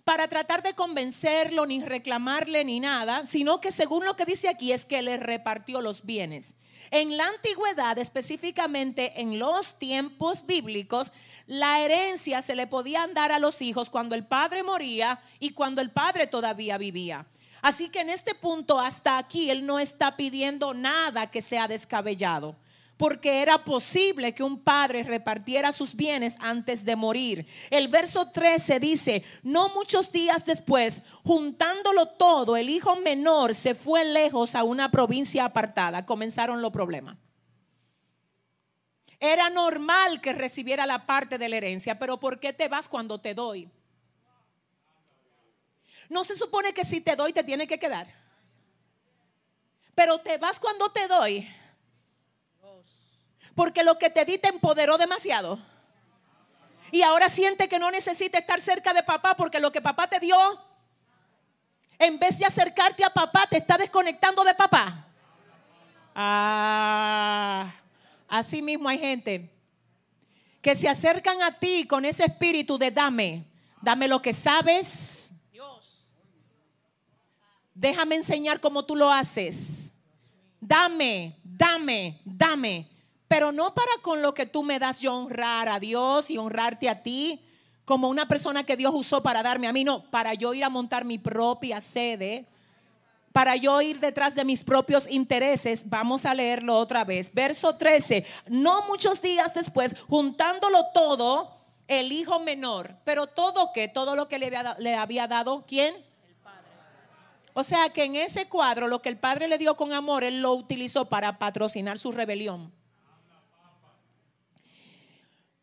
[0.03, 4.73] para tratar de convencerlo, ni reclamarle, ni nada, sino que según lo que dice aquí
[4.73, 6.53] es que le repartió los bienes.
[6.91, 11.13] En la antigüedad, específicamente en los tiempos bíblicos,
[11.49, 15.81] la herencia se le podía dar a los hijos cuando el padre moría y cuando
[15.81, 17.25] el padre todavía vivía.
[17.63, 22.55] Así que en este punto, hasta aquí, él no está pidiendo nada que sea descabellado
[22.97, 27.47] porque era posible que un padre repartiera sus bienes antes de morir.
[27.71, 34.03] El verso 13 dice, no muchos días después, juntándolo todo, el hijo menor se fue
[34.03, 36.05] lejos a una provincia apartada.
[36.05, 37.17] Comenzaron los problemas.
[39.19, 43.19] Era normal que recibiera la parte de la herencia, pero ¿por qué te vas cuando
[43.19, 43.69] te doy?
[46.07, 48.07] No se supone que si te doy te tiene que quedar.
[49.93, 51.47] Pero te vas cuando te doy
[53.59, 55.59] porque lo que te di te empoderó demasiado.
[56.91, 60.17] Y ahora siente que no necesita estar cerca de papá porque lo que papá te
[60.17, 60.37] dio,
[61.97, 65.05] en vez de acercarte a papá, te está desconectando de papá.
[66.15, 67.69] Ah,
[68.29, 69.51] así mismo hay gente
[70.61, 73.45] que se acercan a ti con ese espíritu de dame,
[73.81, 75.33] dame lo que sabes.
[77.73, 79.93] Déjame enseñar cómo tú lo haces.
[80.59, 82.89] Dame, dame, dame
[83.29, 86.89] pero no para con lo que tú me das yo honrar a Dios y honrarte
[86.89, 87.45] a ti
[87.85, 90.69] como una persona que Dios usó para darme a mí, no, para yo ir a
[90.69, 92.47] montar mi propia sede,
[93.39, 95.89] para yo ir detrás de mis propios intereses.
[95.89, 97.33] Vamos a leerlo otra vez.
[97.33, 101.55] Verso 13, no muchos días después, juntándolo todo,
[101.87, 105.95] el hijo menor, pero todo que, todo lo que le había, le había dado, ¿quién?
[105.95, 106.67] El padre.
[107.53, 110.41] O sea que en ese cuadro lo que el padre le dio con amor, él
[110.41, 112.73] lo utilizó para patrocinar su rebelión.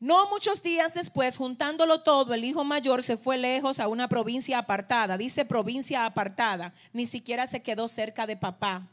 [0.06, 4.56] No muchos días después, juntándolo todo, el hijo mayor se fue lejos a una provincia
[4.58, 5.18] apartada.
[5.18, 8.86] Dice provincia apartada, ni siquiera se quedó cerca de papá.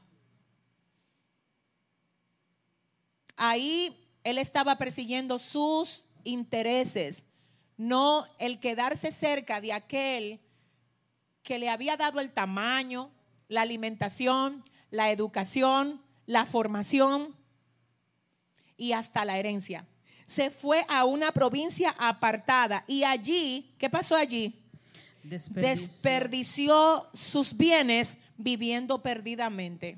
[3.38, 7.24] Ahí él estaba persiguiendo sus intereses,
[7.78, 10.40] no el quedarse cerca de aquel
[11.44, 13.12] que le había dado el tamaño,
[13.50, 17.36] la alimentación, la educación, la formación
[18.78, 19.86] y hasta la herencia
[20.26, 24.60] se fue a una provincia apartada y allí, ¿qué pasó allí?
[25.24, 29.98] Desperdició, sus bienes viviendo perdidamente.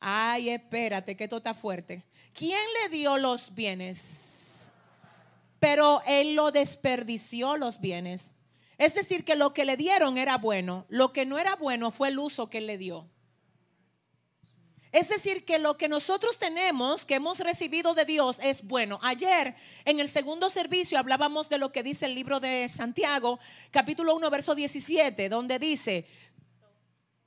[0.00, 2.04] Ay, espérate, que esto está fuerte.
[2.34, 4.72] ¿Quién le dio los bienes?
[5.58, 8.32] Pero él lo desperdició los bienes.
[8.76, 10.84] Es decir, que lo que le dieron era bueno.
[10.88, 13.08] Lo que no era bueno fue el uso que él le dio.
[14.94, 19.00] Es decir, que lo que nosotros tenemos, que hemos recibido de Dios, es bueno.
[19.02, 23.40] Ayer, en el segundo servicio, hablábamos de lo que dice el libro de Santiago,
[23.72, 26.06] capítulo 1, verso 17, donde dice,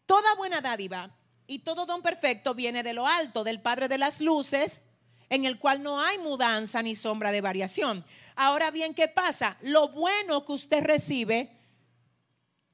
[0.06, 1.14] toda buena dádiva
[1.46, 4.82] y todo don perfecto viene de lo alto, del Padre de las Luces,
[5.28, 8.06] en el cual no hay mudanza ni sombra de variación.
[8.38, 9.58] Ahora bien, ¿qué pasa?
[9.60, 11.60] Lo bueno que usted recibe,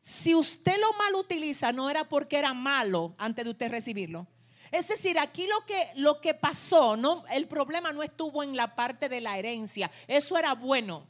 [0.01, 4.27] si usted lo mal utiliza, no era porque era malo antes de usted recibirlo.
[4.73, 8.73] Es decir, aquí lo que, lo que pasó, no, el problema no estuvo en la
[8.73, 9.91] parte de la herencia.
[10.07, 11.05] Eso era bueno.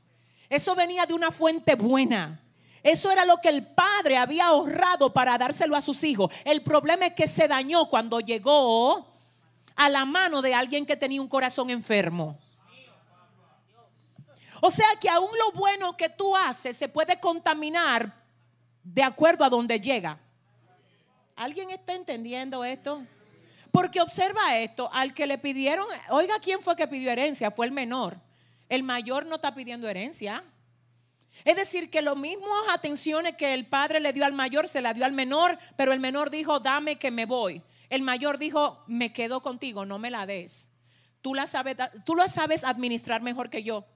[0.49, 2.43] Eso venía de una fuente buena.
[2.83, 6.29] Eso era lo que el padre había ahorrado para dárselo a sus hijos.
[6.43, 9.07] El problema es que se dañó cuando llegó
[9.77, 12.37] a la mano de alguien que tenía un corazón enfermo.
[14.59, 18.13] O sea que aún lo bueno que tú haces se puede contaminar
[18.83, 20.19] de acuerdo a donde llega.
[21.37, 23.05] ¿Alguien está entendiendo esto?
[23.73, 27.49] Porque observa esto, al que le pidieron, oiga, ¿quién fue que pidió herencia?
[27.49, 28.19] Fue el menor.
[28.69, 30.43] El mayor no está pidiendo herencia.
[31.43, 34.93] Es decir, que lo mismo atenciones que el padre le dio al mayor, se la
[34.93, 37.63] dio al menor, pero el menor dijo, dame que me voy.
[37.89, 40.71] El mayor dijo, me quedo contigo, no me la des.
[41.23, 43.87] Tú la sabes, tú la sabes administrar mejor que yo.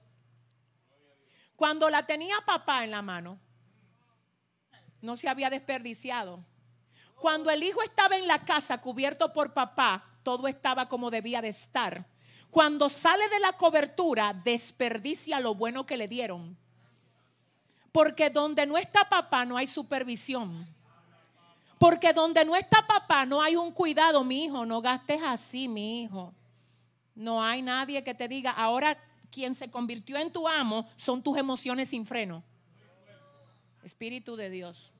[1.54, 3.38] Cuando la tenía papá en la mano,
[5.00, 6.44] no se había desperdiciado.
[7.20, 11.48] Cuando el hijo estaba en la casa cubierto por papá, todo estaba como debía de
[11.48, 12.06] estar.
[12.50, 16.56] Cuando sale de la cobertura, desperdicia lo bueno que le dieron.
[17.92, 20.66] Porque donde no está papá no hay supervisión.
[21.78, 26.02] Porque donde no está papá no hay un cuidado, mi hijo, no gastes así, mi
[26.02, 26.32] hijo.
[27.14, 28.96] No hay nadie que te diga, ahora
[29.30, 32.42] quien se convirtió en tu amo son tus emociones sin freno.
[33.82, 34.92] Espíritu de Dios.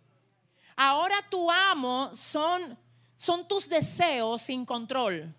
[0.81, 2.79] Ahora tu amo son,
[3.17, 5.35] son tus deseos sin control.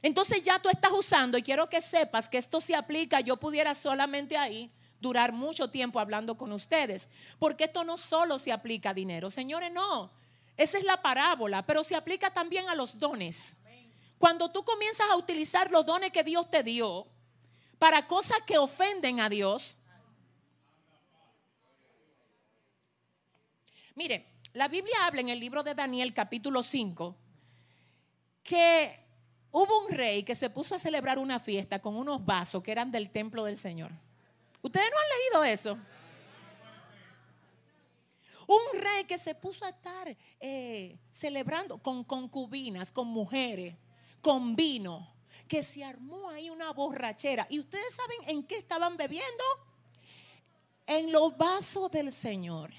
[0.00, 3.74] Entonces ya tú estás usando, y quiero que sepas que esto se aplica, yo pudiera
[3.74, 4.70] solamente ahí
[5.00, 7.08] durar mucho tiempo hablando con ustedes,
[7.40, 10.12] porque esto no solo se aplica a dinero, señores, no.
[10.56, 13.56] Esa es la parábola, pero se aplica también a los dones.
[14.18, 17.08] Cuando tú comienzas a utilizar los dones que Dios te dio
[17.80, 19.78] para cosas que ofenden a Dios.
[23.96, 27.14] Mire, la Biblia habla en el libro de Daniel capítulo 5
[28.42, 28.98] que
[29.50, 32.90] hubo un rey que se puso a celebrar una fiesta con unos vasos que eran
[32.90, 33.92] del templo del Señor.
[34.62, 35.78] ¿Ustedes no han leído eso?
[38.46, 43.76] Un rey que se puso a estar eh, celebrando con concubinas, con mujeres,
[44.22, 45.12] con vino,
[45.46, 47.46] que se armó ahí una borrachera.
[47.50, 49.44] ¿Y ustedes saben en qué estaban bebiendo?
[50.86, 52.72] En los vasos del Señor.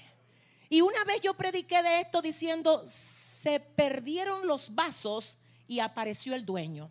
[0.68, 6.44] Y una vez yo prediqué de esto diciendo, se perdieron los vasos y apareció el
[6.44, 6.90] dueño.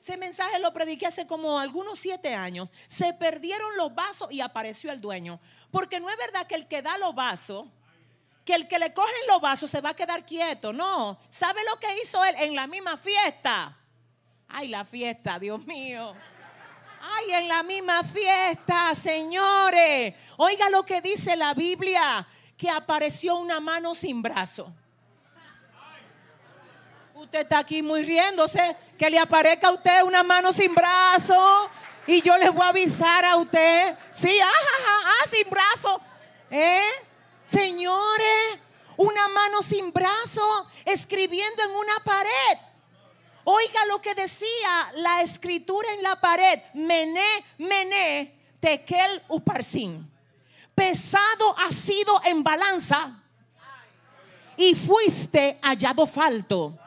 [0.00, 2.70] Ese mensaje lo prediqué hace como algunos siete años.
[2.88, 5.40] Se perdieron los vasos y apareció el dueño.
[5.70, 7.68] Porque no es verdad que el que da los vasos,
[8.44, 10.72] que el que le cogen los vasos se va a quedar quieto.
[10.72, 11.20] No.
[11.30, 13.78] ¿Sabe lo que hizo él en la misma fiesta?
[14.48, 16.14] Ay, la fiesta, Dios mío.
[17.04, 20.14] Ay, en la misma fiesta, señores.
[20.36, 22.24] Oiga lo que dice la Biblia,
[22.56, 24.72] que apareció una mano sin brazo.
[27.12, 28.76] Usted está aquí muy riéndose.
[28.96, 31.68] Que le aparezca a usted una mano sin brazo.
[32.06, 33.96] Y yo les voy a avisar a usted.
[34.12, 36.00] Sí, ajá, ah, sin brazo.
[36.52, 36.84] ¿Eh?
[37.44, 38.60] Señores,
[38.96, 42.71] una mano sin brazo escribiendo en una pared.
[43.44, 46.60] Oiga lo que decía la escritura en la pared.
[46.74, 50.08] Mené, mené, tekel uparsin.
[50.74, 53.20] Pesado ha sido en balanza
[54.56, 56.78] y fuiste hallado falto.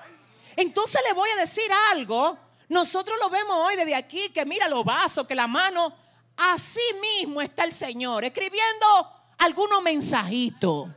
[0.56, 2.38] Entonces le voy a decir algo.
[2.70, 5.94] Nosotros lo vemos hoy desde aquí, que mira los vasos, que la mano,
[6.38, 10.90] así mismo está el Señor, escribiendo algunos mensajitos.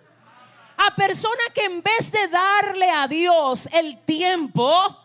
[0.79, 4.97] A personas que en vez de darle a Dios el tiempo,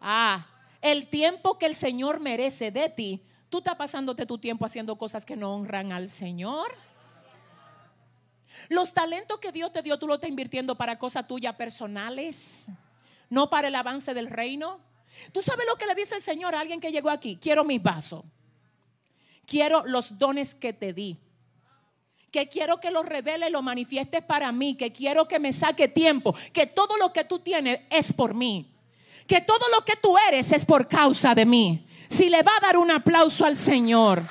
[0.00, 0.46] ah,
[0.80, 5.24] el tiempo que el Señor merece de ti, tú estás pasándote tu tiempo haciendo cosas
[5.24, 6.74] que no honran al Señor.
[8.68, 12.70] Los talentos que Dios te dio, tú lo estás invirtiendo para cosas tuyas personales
[13.30, 14.80] no para el avance del reino.
[15.32, 17.38] ¿Tú sabes lo que le dice el Señor a alguien que llegó aquí?
[17.40, 18.24] Quiero mis vasos.
[19.46, 21.16] Quiero los dones que te di.
[22.30, 24.76] Que quiero que los revele y los manifiestes para mí.
[24.76, 26.34] Que quiero que me saque tiempo.
[26.52, 28.69] Que todo lo que tú tienes es por mí.
[29.30, 31.86] Que todo lo que tú eres es por causa de mí.
[32.08, 34.24] Si le va a dar un aplauso al Señor.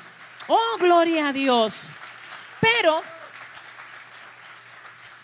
[0.46, 1.94] Oh, gloria a Dios.
[2.60, 3.00] Pero,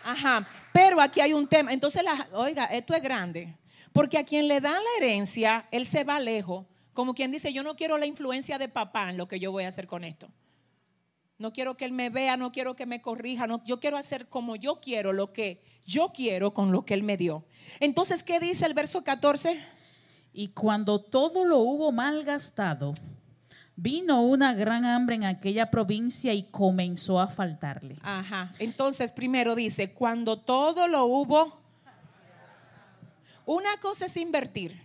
[0.02, 1.74] ajá, pero aquí hay un tema.
[1.74, 2.02] Entonces,
[2.32, 3.54] oiga, esto es grande.
[3.92, 6.64] Porque a quien le dan la herencia, él se va lejos.
[6.94, 9.64] Como quien dice, yo no quiero la influencia de papá en lo que yo voy
[9.64, 10.30] a hacer con esto.
[11.38, 14.28] No quiero que él me vea, no quiero que me corrija, no, yo quiero hacer
[14.28, 17.44] como yo quiero, lo que yo quiero con lo que él me dio.
[17.78, 19.62] Entonces, ¿qué dice el verso 14?
[20.32, 22.94] Y cuando todo lo hubo malgastado,
[23.76, 27.96] vino una gran hambre en aquella provincia y comenzó a faltarle.
[28.02, 28.50] Ajá.
[28.58, 31.60] Entonces, primero dice, cuando todo lo hubo,
[33.44, 34.82] una cosa es invertir,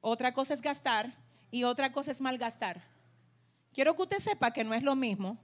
[0.00, 1.14] otra cosa es gastar
[1.52, 2.91] y otra cosa es malgastar.
[3.72, 5.38] Quiero que usted sepa que no es lo mismo.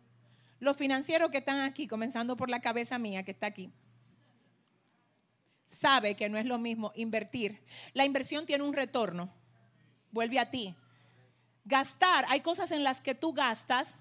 [0.61, 3.71] Los financieros que están aquí, comenzando por la cabeza mía que está aquí,
[5.65, 7.63] sabe que no es lo mismo invertir.
[7.95, 9.31] La inversión tiene un retorno,
[10.11, 10.75] vuelve a ti.
[11.65, 13.97] Gastar, hay cosas en las que tú gastas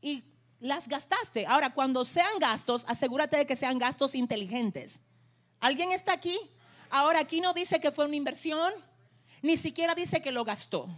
[0.00, 0.24] y
[0.60, 1.46] las gastaste.
[1.46, 5.00] Ahora, cuando sean gastos, asegúrate de que sean gastos inteligentes.
[5.60, 6.38] ¿Alguien está aquí?
[6.90, 8.72] Ahora, aquí no dice que fue una inversión,
[9.42, 10.88] ni siquiera dice que lo gastó.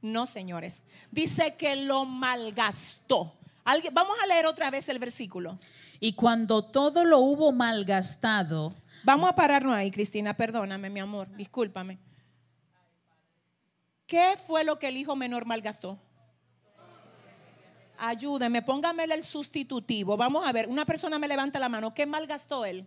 [0.00, 0.82] No, señores.
[1.10, 3.34] Dice que lo malgastó.
[3.64, 3.92] ¿Alguien?
[3.92, 5.58] Vamos a leer otra vez el versículo.
[6.00, 8.74] Y cuando todo lo hubo malgastado,
[9.04, 10.34] Vamos a pararnos ahí, Cristina.
[10.34, 11.28] Perdóname, mi amor.
[11.36, 11.98] Discúlpame.
[14.06, 15.98] ¿Qué fue lo que el hijo menor malgastó?
[17.98, 20.16] Ayúdeme, póngamele el sustitutivo.
[20.16, 21.94] Vamos a ver, una persona me levanta la mano.
[21.94, 22.86] ¿Qué malgastó él?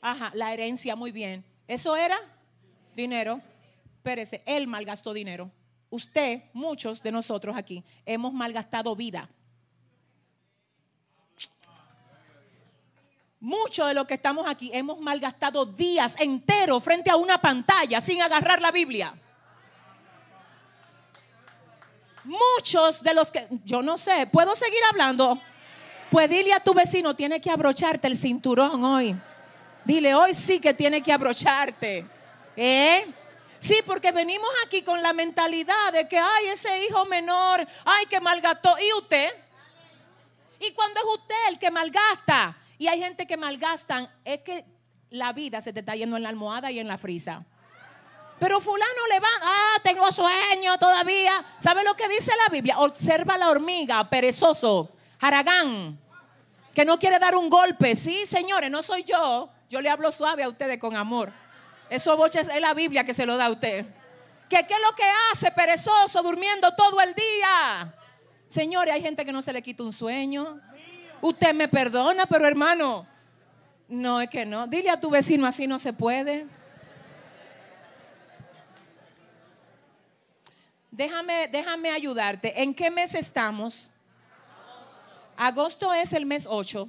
[0.00, 1.44] Ajá, la herencia, muy bien.
[1.68, 2.16] ¿Eso era?
[2.96, 3.40] Dinero.
[3.96, 5.50] Espérese, él malgastó dinero.
[5.90, 9.28] Usted, muchos de nosotros aquí, hemos malgastado vida.
[13.40, 18.22] Muchos de los que estamos aquí hemos malgastado días enteros frente a una pantalla sin
[18.22, 19.14] agarrar la Biblia.
[22.22, 25.40] Muchos de los que, yo no sé, ¿puedo seguir hablando?
[26.10, 29.16] Pues dile a tu vecino, tiene que abrocharte el cinturón hoy.
[29.84, 32.06] Dile, hoy sí que tiene que abrocharte.
[32.56, 33.06] ¿Eh?
[33.60, 38.18] Sí, porque venimos aquí con la mentalidad de que, ay, ese hijo menor, ay, que
[38.18, 38.74] malgastó.
[38.80, 39.30] ¿Y usted?
[40.58, 42.56] ¿Y cuando es usted el que malgasta?
[42.78, 44.64] Y hay gente que malgastan, es que
[45.10, 47.44] la vida se te está yendo en la almohada y en la frisa.
[48.38, 51.44] Pero fulano le va, ah, tengo sueño todavía.
[51.58, 52.78] ¿Sabe lo que dice la Biblia?
[52.78, 54.90] Observa la hormiga, perezoso,
[55.20, 56.00] haragán,
[56.74, 57.94] que no quiere dar un golpe.
[57.94, 59.50] Sí, señores, no soy yo.
[59.68, 61.30] Yo le hablo suave a ustedes con amor.
[61.90, 63.84] Eso boches es la Biblia que se lo da a usted.
[64.48, 67.92] ¿Qué, ¿Qué es lo que hace perezoso durmiendo todo el día?
[68.46, 70.60] Señores, hay gente que no se le quita un sueño.
[71.20, 73.06] Usted me perdona, pero hermano,
[73.88, 74.68] no es que no.
[74.68, 76.46] Dile a tu vecino así no se puede.
[80.92, 82.62] Déjame, déjame ayudarte.
[82.62, 83.90] ¿En qué mes estamos?
[85.36, 86.88] Agosto es el mes 8.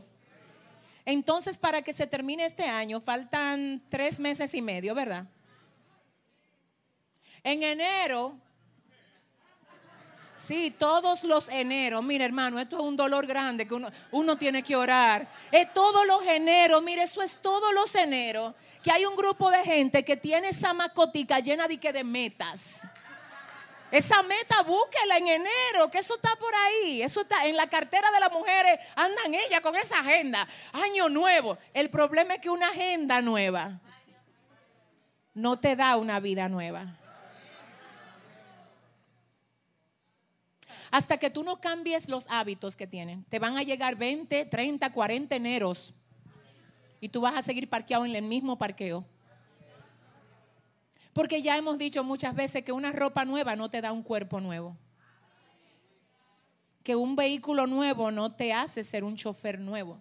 [1.05, 5.25] Entonces, para que se termine este año, faltan tres meses y medio, ¿verdad?
[7.43, 8.37] En enero,
[10.35, 13.73] sí, todos los eneros, mire hermano, esto es un dolor grande que
[14.11, 15.27] uno, tiene que orar.
[15.51, 19.63] Es todos los eneros, mire, eso es todos los eneros, que hay un grupo de
[19.63, 22.83] gente que tiene esa macotica llena de, que de metas.
[23.91, 27.01] Esa meta búsquela en enero, que eso está por ahí.
[27.01, 28.79] Eso está en la cartera de las mujeres.
[28.95, 30.47] Andan ellas con esa agenda.
[30.71, 31.57] Año nuevo.
[31.73, 33.81] El problema es que una agenda nueva
[35.33, 36.97] no te da una vida nueva.
[40.89, 43.23] Hasta que tú no cambies los hábitos que tienen.
[43.25, 45.93] Te van a llegar 20, 30, 40 eneros.
[46.99, 49.05] Y tú vas a seguir parqueado en el mismo parqueo.
[51.13, 54.39] Porque ya hemos dicho muchas veces que una ropa nueva no te da un cuerpo
[54.39, 54.77] nuevo.
[56.83, 59.99] Que un vehículo nuevo no te hace ser un chofer nuevo.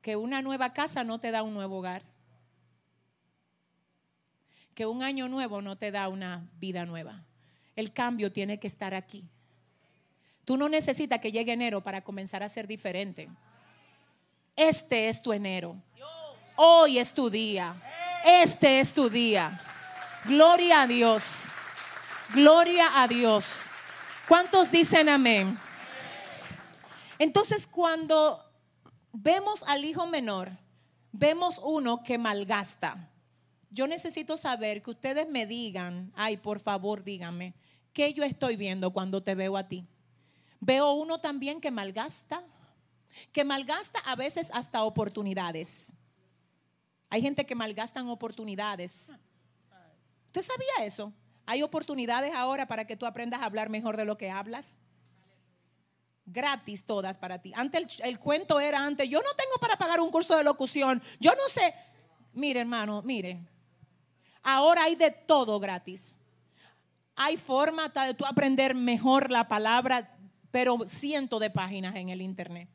[0.00, 2.02] Que una nueva casa no te da un nuevo hogar.
[4.74, 7.24] Que un año nuevo no te da una vida nueva.
[7.76, 9.24] El cambio tiene que estar aquí.
[10.44, 13.28] Tú no necesitas que llegue enero para comenzar a ser diferente.
[14.56, 15.76] Este es tu enero.
[16.56, 17.76] Hoy es tu día.
[18.24, 19.60] Este es tu día.
[20.28, 21.48] Gloria a Dios.
[22.34, 23.70] Gloria a Dios.
[24.28, 25.58] ¿Cuántos dicen amén?
[27.18, 28.44] Entonces cuando
[29.10, 30.50] vemos al hijo menor,
[31.12, 33.08] vemos uno que malgasta.
[33.70, 37.54] Yo necesito saber que ustedes me digan, ay, por favor, díganme,
[37.94, 39.86] ¿qué yo estoy viendo cuando te veo a ti?
[40.60, 42.42] Veo uno también que malgasta,
[43.32, 45.86] que malgasta a veces hasta oportunidades.
[47.08, 49.10] Hay gente que malgastan oportunidades.
[50.28, 51.12] ¿Usted sabía eso?
[51.46, 54.76] Hay oportunidades ahora para que tú aprendas a hablar mejor de lo que hablas.
[56.26, 57.52] Gratis todas para ti.
[57.56, 61.02] Antes el, el, cuento era antes, yo no tengo para pagar un curso de locución.
[61.18, 61.74] Yo no sé.
[62.34, 63.40] Mire, hermano, mire.
[64.42, 66.14] Ahora hay de todo gratis.
[67.16, 70.16] Hay forma de tú aprender mejor la palabra,
[70.50, 72.68] pero cientos de páginas en el internet.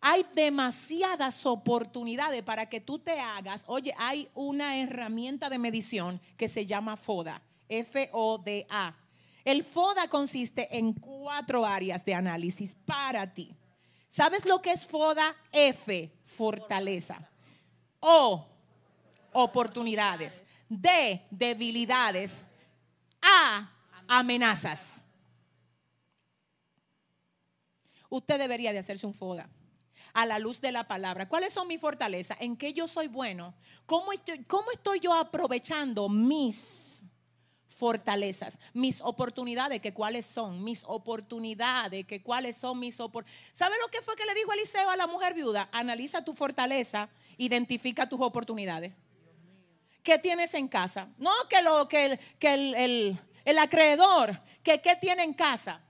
[0.00, 3.64] Hay demasiadas oportunidades para que tú te hagas.
[3.66, 8.96] Oye, hay una herramienta de medición que se llama FODA, F-O-D-A.
[9.44, 13.54] El FODA consiste en cuatro áreas de análisis para ti.
[14.08, 15.36] ¿Sabes lo que es FODA?
[15.52, 17.28] F, fortaleza.
[18.00, 18.46] O,
[19.32, 20.42] oportunidades.
[20.68, 22.42] D, debilidades.
[23.20, 23.70] A,
[24.08, 25.02] amenazas.
[28.08, 29.48] Usted debería de hacerse un FODA
[30.12, 31.28] a la luz de la palabra.
[31.28, 32.36] ¿Cuáles son mis fortalezas?
[32.40, 33.54] ¿En qué yo soy bueno?
[33.86, 37.02] ¿Cómo estoy, cómo estoy yo aprovechando mis
[37.80, 43.56] fortalezas, mis oportunidades, que cuáles son, mis oportunidades, que cuáles son mis oportunidades.
[43.56, 45.70] ¿Sabe lo que fue que le dijo Eliseo a la mujer viuda?
[45.72, 47.08] Analiza tu fortaleza,
[47.38, 48.92] identifica tus oportunidades.
[50.02, 51.08] ¿Qué tienes en casa?
[51.16, 55.80] No que, lo, que, el, el acreedor, que qué tiene en casa.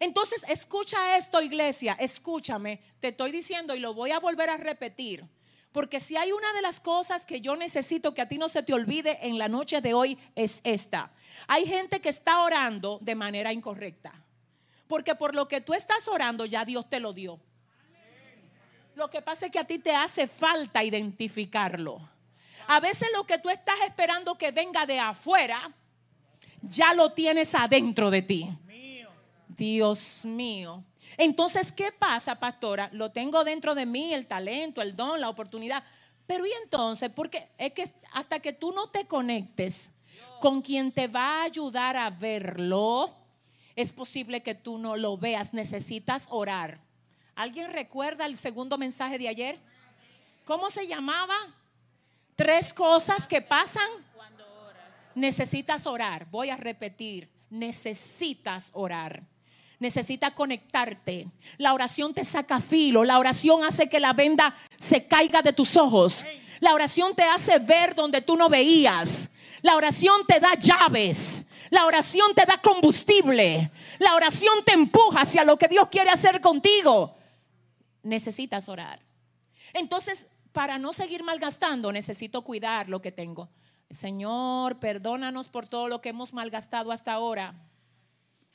[0.00, 5.24] Entonces, escucha esto, iglesia, escúchame, te estoy diciendo y lo voy a volver a repetir.
[5.72, 8.62] Porque si hay una de las cosas que yo necesito que a ti no se
[8.62, 11.12] te olvide en la noche de hoy es esta.
[11.46, 14.12] Hay gente que está orando de manera incorrecta.
[14.86, 17.38] Porque por lo que tú estás orando ya Dios te lo dio.
[18.94, 22.08] Lo que pasa es que a ti te hace falta identificarlo.
[22.66, 25.72] A veces lo que tú estás esperando que venga de afuera,
[26.62, 28.48] ya lo tienes adentro de ti.
[29.58, 30.84] Dios mío.
[31.16, 32.88] Entonces, ¿qué pasa, pastora?
[32.92, 35.82] Lo tengo dentro de mí, el talento, el don, la oportunidad.
[36.26, 37.10] Pero ¿y entonces?
[37.10, 39.90] Porque es que hasta que tú no te conectes
[40.40, 43.12] con quien te va a ayudar a verlo,
[43.74, 45.52] es posible que tú no lo veas.
[45.52, 46.78] Necesitas orar.
[47.34, 49.58] ¿Alguien recuerda el segundo mensaje de ayer?
[50.44, 51.34] ¿Cómo se llamaba?
[52.36, 53.88] Tres cosas que pasan.
[55.16, 56.26] Necesitas orar.
[56.30, 57.28] Voy a repetir.
[57.50, 59.24] Necesitas orar
[59.78, 61.28] necesita conectarte.
[61.56, 65.76] La oración te saca filo, la oración hace que la venda se caiga de tus
[65.76, 66.24] ojos.
[66.60, 69.30] La oración te hace ver donde tú no veías.
[69.62, 71.46] La oración te da llaves.
[71.70, 73.70] La oración te da combustible.
[73.98, 77.16] La oración te empuja hacia lo que Dios quiere hacer contigo.
[78.02, 79.00] Necesitas orar.
[79.72, 83.50] Entonces, para no seguir malgastando, necesito cuidar lo que tengo.
[83.90, 87.54] Señor, perdónanos por todo lo que hemos malgastado hasta ahora.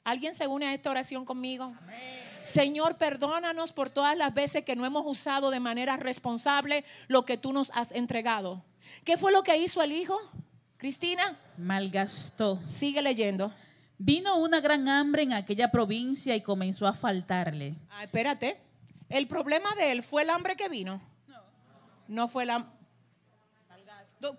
[0.04, 1.74] ¿Alguien se une a esta oración conmigo?
[2.42, 7.38] Señor, perdónanos por todas las veces que no hemos usado de manera responsable lo que
[7.38, 8.64] tú nos has entregado.
[9.06, 10.20] ¿Qué fue lo que hizo el hijo?
[10.78, 11.40] Cristina.
[11.58, 12.60] Malgastó.
[12.68, 13.54] Sigue leyendo.
[13.98, 17.76] Vino una gran hambre en aquella provincia y comenzó a faltarle.
[17.90, 18.60] Ah, espérate.
[19.08, 21.02] El problema de él fue el hambre que vino.
[21.28, 21.42] No.
[22.10, 22.68] No fue la.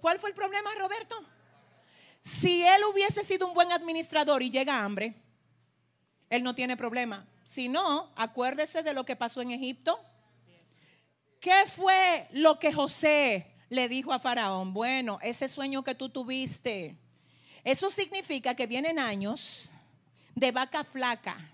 [0.00, 1.16] ¿Cuál fue el problema, Roberto?
[2.20, 5.14] Si él hubiese sido un buen administrador y llega hambre,
[6.34, 7.26] él no tiene problema.
[7.44, 10.00] Si no, acuérdese de lo que pasó en Egipto.
[11.40, 14.72] ¿Qué fue lo que José le dijo a Faraón?
[14.72, 16.96] Bueno, ese sueño que tú tuviste,
[17.62, 19.72] eso significa que vienen años
[20.34, 21.52] de vaca flaca.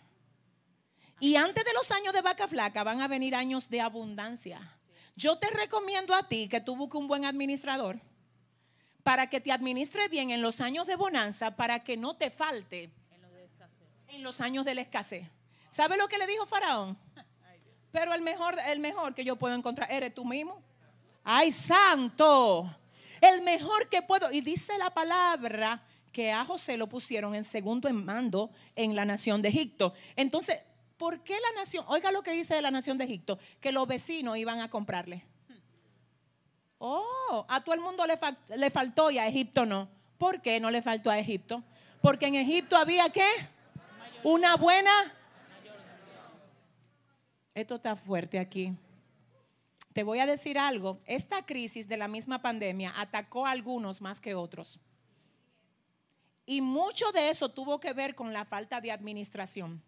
[1.18, 4.76] Y antes de los años de vaca flaca van a venir años de abundancia.
[5.16, 8.00] Yo te recomiendo a ti que tú busques un buen administrador
[9.02, 12.90] para que te administre bien en los años de bonanza, para que no te falte
[14.12, 15.26] en los años de la escasez.
[15.70, 16.98] ¿Sabe lo que le dijo Faraón?
[17.92, 20.62] Pero el mejor, el mejor que yo puedo encontrar eres tú mismo.
[21.24, 22.74] Ay, santo.
[23.20, 24.30] El mejor que puedo.
[24.32, 25.82] Y dice la palabra
[26.12, 29.94] que a José lo pusieron en segundo en mando en la nación de Egipto.
[30.16, 30.60] Entonces,
[30.96, 31.84] ¿por qué la nación?
[31.88, 35.24] Oiga lo que dice de la nación de Egipto, que los vecinos iban a comprarle.
[36.78, 38.18] Oh, a todo el mundo le,
[38.56, 39.88] le faltó y a Egipto no.
[40.18, 41.62] ¿Por qué no le faltó a Egipto?
[42.00, 43.28] Porque en Egipto había qué?
[44.22, 44.90] Una buena.
[47.54, 48.74] Esto está fuerte aquí.
[49.92, 51.00] Te voy a decir algo.
[51.06, 54.78] Esta crisis de la misma pandemia atacó a algunos más que otros.
[56.44, 59.82] Y mucho de eso tuvo que ver con la falta de administración.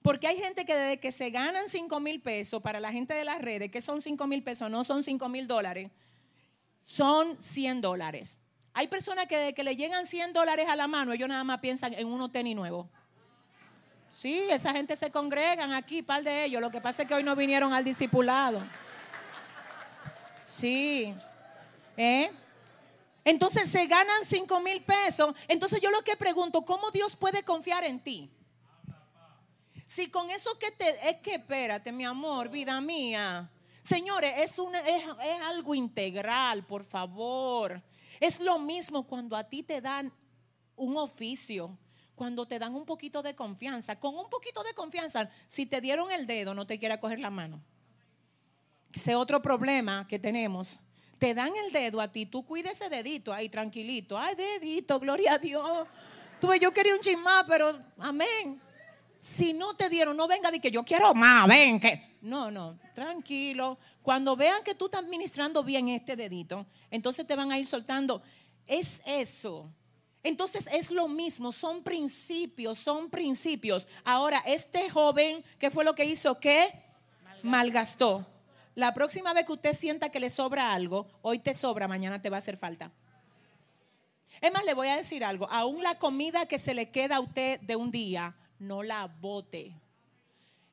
[0.00, 3.24] Porque hay gente que desde que se ganan 5 mil pesos, para la gente de
[3.24, 5.90] las redes, que son 5 mil pesos, no son 5 mil dólares,
[6.82, 8.38] son 100 dólares.
[8.74, 11.58] Hay personas que desde que le llegan 100 dólares a la mano, ellos nada más
[11.58, 12.86] piensan en unos tenis nuevos.
[14.10, 16.60] Sí, esa gente se congregan aquí, par de ellos.
[16.60, 18.60] Lo que pasa es que hoy no vinieron al discipulado.
[20.46, 21.14] Sí.
[21.96, 22.30] ¿Eh?
[23.24, 25.34] Entonces se ganan 5 mil pesos.
[25.46, 28.30] Entonces yo lo que pregunto, ¿cómo Dios puede confiar en ti?
[29.86, 31.08] Si con eso que te...
[31.08, 33.50] Es que espérate, mi amor, vida mía.
[33.82, 37.82] Señores, es, una, es, es algo integral, por favor.
[38.20, 40.12] Es lo mismo cuando a ti te dan
[40.76, 41.76] un oficio
[42.18, 43.98] cuando te dan un poquito de confianza.
[43.98, 47.30] Con un poquito de confianza, si te dieron el dedo, no te quiera coger la
[47.30, 47.62] mano.
[48.92, 50.80] Ese otro problema que tenemos.
[51.18, 54.18] Te dan el dedo a ti, tú cuides ese dedito ahí tranquilito.
[54.18, 55.86] Ay, dedito, gloria a Dios.
[56.40, 58.60] Tú yo quería un chismá, pero amén.
[59.18, 62.18] Si no te dieron, no venga de que yo quiero más, ven que.
[62.20, 63.78] No, no, tranquilo.
[64.02, 68.22] Cuando vean que tú estás administrando bien este dedito, entonces te van a ir soltando.
[68.66, 69.72] Es eso.
[70.28, 73.88] Entonces es lo mismo, son principios, son principios.
[74.04, 76.38] Ahora, este joven, ¿qué fue lo que hizo?
[76.38, 76.70] ¿Qué?
[77.42, 78.26] Malgastó.
[78.74, 82.28] La próxima vez que usted sienta que le sobra algo, hoy te sobra, mañana te
[82.28, 82.90] va a hacer falta.
[84.42, 85.48] Es más, le voy a decir algo.
[85.50, 89.72] Aún la comida que se le queda a usted de un día, no la bote.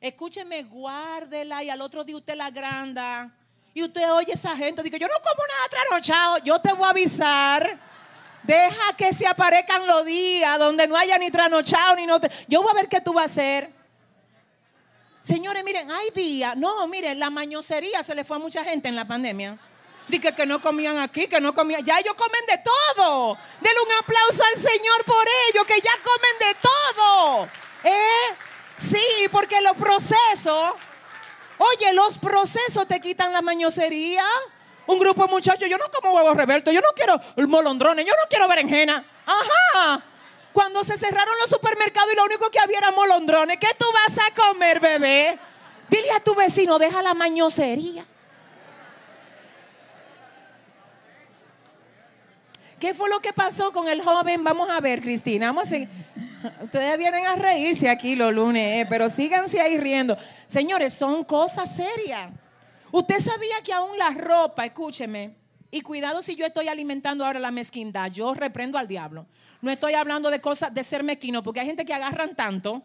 [0.01, 3.33] Escúcheme, guárdela y al otro día usted la agranda.
[3.73, 6.87] Y usted oye a esa gente, dice, yo no como nada trasnochado, yo te voy
[6.87, 7.94] a avisar.
[8.45, 12.71] Deja que se aparezcan los días donde no haya ni trasnochado ni no Yo voy
[12.71, 13.71] a ver qué tú vas a hacer.
[15.23, 16.55] Señores, miren, hay días.
[16.55, 19.57] No, miren, la mañosería se le fue a mucha gente en la pandemia.
[20.07, 21.83] Dije que no comían aquí, que no comían.
[21.83, 23.35] Ya ellos comen de todo.
[23.59, 27.47] Denle un aplauso al Señor por ello, que ya comen de todo.
[27.83, 28.35] ¿Eh?
[28.77, 30.73] Sí, porque los procesos,
[31.57, 34.23] oye, los procesos te quitan la mañosería.
[34.87, 38.27] Un grupo de muchachos, yo no como huevos revueltos, yo no quiero molondrones, yo no
[38.29, 39.03] quiero berenjena.
[39.25, 40.03] Ajá.
[40.53, 44.17] Cuando se cerraron los supermercados y lo único que había era molondrones, ¿qué tú vas
[44.19, 45.37] a comer, bebé?
[45.89, 48.05] Dile a tu vecino, deja la mañosería.
[52.79, 54.43] ¿Qué fue lo que pasó con el joven?
[54.43, 55.47] Vamos a ver, Cristina.
[55.47, 55.75] Vamos a
[56.63, 60.17] Ustedes vienen a reírse aquí los lunes, eh, pero síganse ahí riendo.
[60.47, 62.29] Señores, son cosas serias.
[62.95, 65.35] Usted sabía que aún la ropa, escúcheme,
[65.69, 69.25] y cuidado si yo estoy alimentando ahora la mezquindad, yo reprendo al diablo.
[69.59, 72.83] No estoy hablando de cosas de ser mezquino, porque hay gente que agarran tanto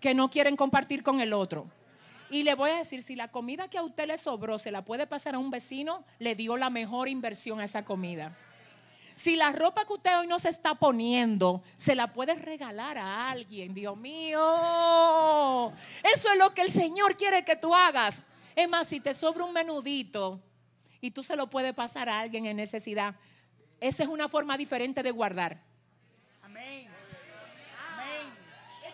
[0.00, 1.66] que no quieren compartir con el otro.
[2.30, 4.86] Y le voy a decir, si la comida que a usted le sobró se la
[4.86, 8.34] puede pasar a un vecino, le dio la mejor inversión a esa comida.
[9.14, 13.28] Si la ropa que usted hoy no se está poniendo, se la puede regalar a
[13.28, 15.70] alguien, Dios mío.
[16.02, 18.22] Eso es lo que el Señor quiere que tú hagas.
[18.54, 20.40] Es más, si te sobra un menudito
[21.00, 23.14] y tú se lo puedes pasar a alguien en necesidad,
[23.80, 25.62] esa es una forma diferente de guardar.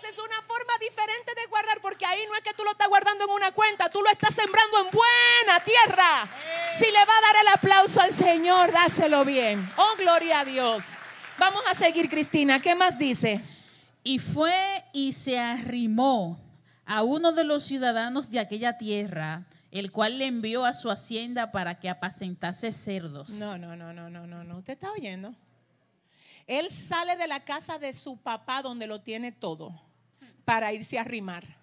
[0.08, 3.24] es una forma diferente de guardar, porque ahí no es que tú lo estás guardando
[3.24, 6.28] en una cuenta, tú lo estás sembrando en buena tierra.
[6.78, 9.68] Si le va a dar el aplauso al Señor, dáselo bien.
[9.76, 10.96] Oh, gloria a Dios.
[11.38, 12.60] Vamos a seguir, Cristina.
[12.60, 13.40] ¿Qué más dice?
[14.02, 16.40] Y fue y se arrimó
[16.88, 21.52] a uno de los ciudadanos de aquella tierra, el cual le envió a su hacienda
[21.52, 23.28] para que apacentase cerdos.
[23.32, 24.58] No, no, no, no, no, no, no.
[24.58, 25.34] ¿Usted está oyendo?
[26.46, 29.78] Él sale de la casa de su papá donde lo tiene todo
[30.46, 31.58] para irse a arrimar.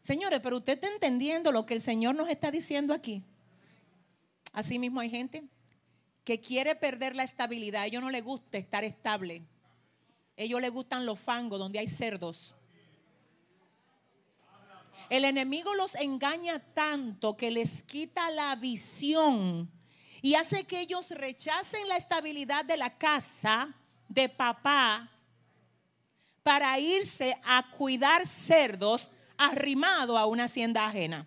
[0.00, 3.24] Señores, pero usted está entendiendo lo que el Señor nos está diciendo aquí.
[4.52, 5.42] Así mismo hay gente
[6.22, 7.82] que quiere perder la estabilidad.
[7.82, 9.42] A ellos no les gusta estar estable.
[10.38, 12.54] A ellos les gustan los fangos donde hay cerdos.
[15.12, 19.70] El enemigo los engaña tanto que les quita la visión
[20.22, 23.74] y hace que ellos rechacen la estabilidad de la casa
[24.08, 25.10] de papá
[26.42, 31.26] para irse a cuidar cerdos arrimado a una hacienda ajena.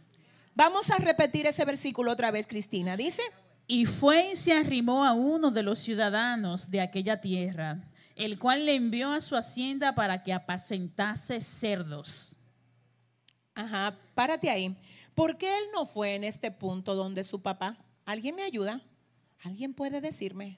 [0.55, 2.97] Vamos a repetir ese versículo otra vez, Cristina.
[2.97, 3.21] Dice,
[3.67, 7.83] y fue y se arrimó a uno de los ciudadanos de aquella tierra,
[8.15, 12.34] el cual le envió a su hacienda para que apacentase cerdos.
[13.55, 14.75] Ajá, párate ahí.
[15.15, 17.77] ¿Por qué él no fue en este punto donde su papá?
[18.05, 18.81] ¿Alguien me ayuda?
[19.43, 20.57] ¿Alguien puede decirme?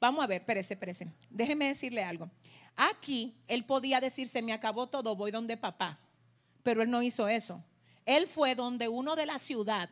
[0.00, 1.06] Vamos a ver, espérese, espérese.
[1.30, 2.28] Déjeme decirle algo.
[2.76, 5.98] Aquí él podía decir, se me acabó todo, voy donde papá.
[6.62, 7.62] Pero él no hizo eso.
[8.04, 9.88] Él fue donde uno de la ciudad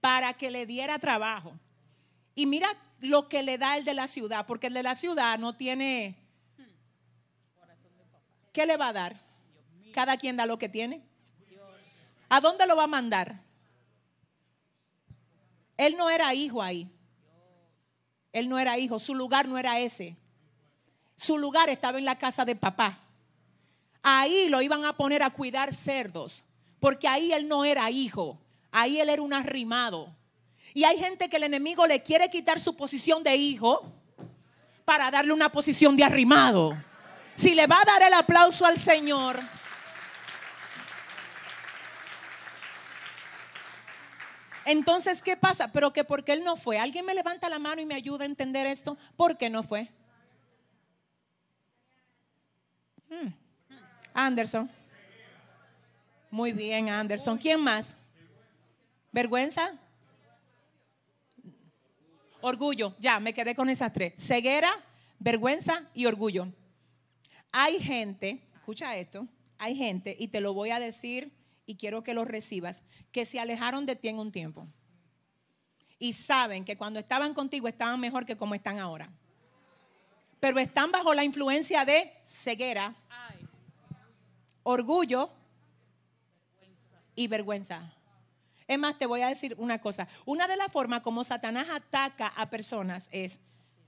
[0.00, 1.58] para que le diera trabajo.
[2.34, 2.68] Y mira
[3.00, 6.16] lo que le da el de la ciudad, porque el de la ciudad no tiene...
[8.52, 9.20] ¿Qué le va a dar?
[9.92, 11.07] Cada quien da lo que tiene.
[12.28, 13.40] ¿A dónde lo va a mandar?
[15.76, 16.90] Él no era hijo ahí.
[18.32, 20.16] Él no era hijo, su lugar no era ese.
[21.16, 22.98] Su lugar estaba en la casa de papá.
[24.02, 26.44] Ahí lo iban a poner a cuidar cerdos,
[26.80, 28.38] porque ahí él no era hijo,
[28.70, 30.14] ahí él era un arrimado.
[30.74, 33.92] Y hay gente que el enemigo le quiere quitar su posición de hijo
[34.84, 36.76] para darle una posición de arrimado.
[37.34, 39.40] Si le va a dar el aplauso al Señor.
[44.70, 45.72] Entonces, ¿qué pasa?
[45.72, 46.78] Pero que porque él no fue.
[46.78, 48.98] ¿Alguien me levanta la mano y me ayuda a entender esto?
[49.16, 49.88] ¿Por qué no fue?
[53.08, 53.28] Hmm.
[54.12, 54.70] Anderson.
[56.30, 57.38] Muy bien, Anderson.
[57.38, 57.94] ¿Quién más?
[59.10, 59.72] ¿Vergüenza?
[62.42, 62.94] Orgullo.
[62.98, 64.12] Ya, me quedé con esas tres.
[64.18, 64.70] Ceguera,
[65.18, 66.46] vergüenza y orgullo.
[67.52, 71.32] Hay gente, escucha esto, hay gente, y te lo voy a decir
[71.68, 74.66] y quiero que lo recibas, que se alejaron de ti en un tiempo.
[75.98, 79.10] Y saben que cuando estaban contigo estaban mejor que como están ahora.
[80.40, 82.96] Pero están bajo la influencia de ceguera,
[84.62, 85.30] orgullo
[87.14, 87.92] y vergüenza.
[88.66, 90.08] Es más, te voy a decir una cosa.
[90.24, 93.40] Una de las formas como Satanás ataca a personas es,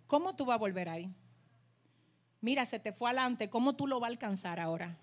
[0.07, 1.11] ¿cómo tú vas a volver ahí?
[2.43, 4.99] Mira, se te fue adelante, ¿cómo tú lo vas a alcanzar ahora?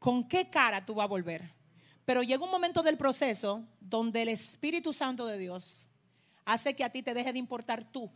[0.00, 1.55] ¿Con qué cara tú vas a volver?
[2.06, 5.90] Pero llega un momento del proceso donde el Espíritu Santo de Dios
[6.44, 8.10] hace que a ti te deje de importar tú.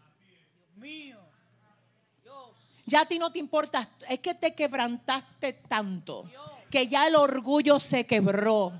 [0.76, 1.18] mío.
[2.86, 6.28] Ya a ti no te importa, es que te quebrantaste tanto
[6.70, 8.72] que ya el orgullo se quebró,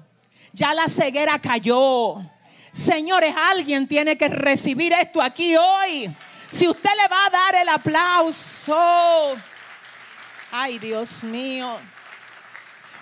[0.52, 2.16] ya la ceguera cayó.
[2.72, 6.14] Señores, alguien tiene que recibir esto aquí hoy.
[6.50, 9.36] Si usted le va a dar el aplauso,
[10.50, 11.76] ay Dios mío.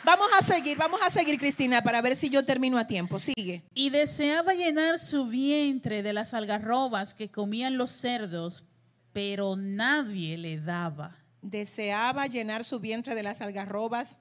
[0.09, 3.19] Vamos a seguir, vamos a seguir, Cristina, para ver si yo termino a tiempo.
[3.19, 3.63] Sigue.
[3.75, 8.65] Y deseaba llenar su vientre de las algarrobas que comían los cerdos,
[9.13, 11.15] pero nadie le daba.
[11.43, 14.17] Deseaba llenar su vientre de las algarrobas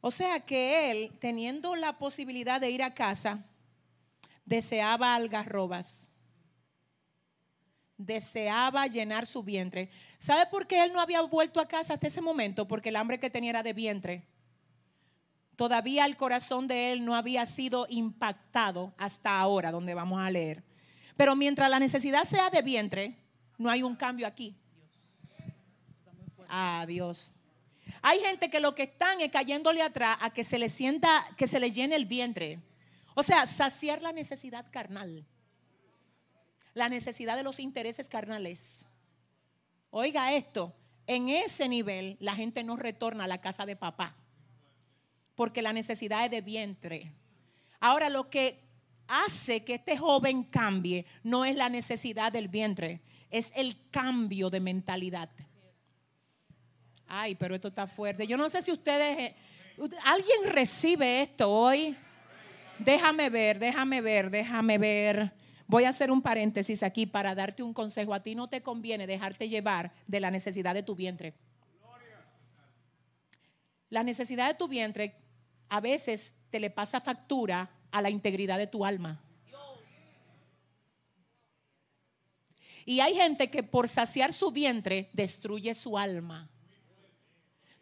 [0.00, 3.44] o sea que él, teniendo la posibilidad de ir a casa,
[4.44, 6.10] deseaba algarrobas.
[7.98, 9.90] Deseaba llenar su vientre.
[10.18, 12.66] ¿Sabe por qué él no había vuelto a casa hasta ese momento?
[12.66, 14.26] Porque el hambre que tenía era de vientre.
[15.60, 20.64] Todavía el corazón de él no había sido impactado hasta ahora, donde vamos a leer.
[21.18, 23.18] Pero mientras la necesidad sea de vientre,
[23.58, 24.56] no hay un cambio aquí.
[26.86, 27.32] Dios.
[28.00, 31.46] Hay gente que lo que están es cayéndole atrás a que se le sienta, que
[31.46, 32.60] se le llene el vientre.
[33.14, 35.26] O sea, saciar la necesidad carnal.
[36.72, 38.86] La necesidad de los intereses carnales.
[39.90, 40.74] Oiga esto,
[41.06, 44.16] en ese nivel la gente no retorna a la casa de papá.
[45.40, 47.14] Porque la necesidad es de vientre.
[47.80, 48.60] Ahora lo que
[49.08, 54.60] hace que este joven cambie no es la necesidad del vientre, es el cambio de
[54.60, 55.30] mentalidad.
[57.06, 58.26] Ay, pero esto está fuerte.
[58.26, 59.34] Yo no sé si ustedes, eh,
[60.04, 61.96] ¿alguien recibe esto hoy?
[62.78, 65.32] Déjame ver, déjame ver, déjame ver.
[65.66, 68.12] Voy a hacer un paréntesis aquí para darte un consejo.
[68.12, 71.32] A ti no te conviene dejarte llevar de la necesidad de tu vientre.
[73.88, 75.16] La necesidad de tu vientre
[75.70, 79.22] a veces te le pasa factura a la integridad de tu alma.
[82.84, 86.50] Y hay gente que por saciar su vientre destruye su alma.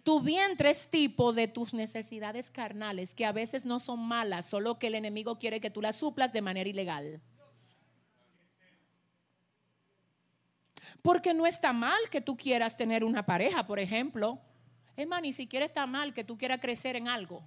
[0.02, 4.78] Tu vientre es tipo de tus necesidades carnales, que a veces no son malas, solo
[4.78, 7.22] que el enemigo quiere que tú las suplas de manera ilegal.
[11.00, 14.40] Porque no está mal que tú quieras tener una pareja, por ejemplo.
[14.96, 17.42] Es más, ni siquiera está mal que tú quieras crecer en algo.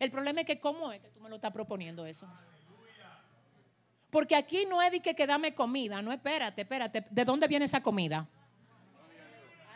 [0.00, 2.26] El problema es que cómo es que tú me lo estás proponiendo eso.
[4.08, 7.06] Porque aquí no es de que, que dame comida, no, espérate, espérate.
[7.10, 8.26] ¿De dónde viene esa comida?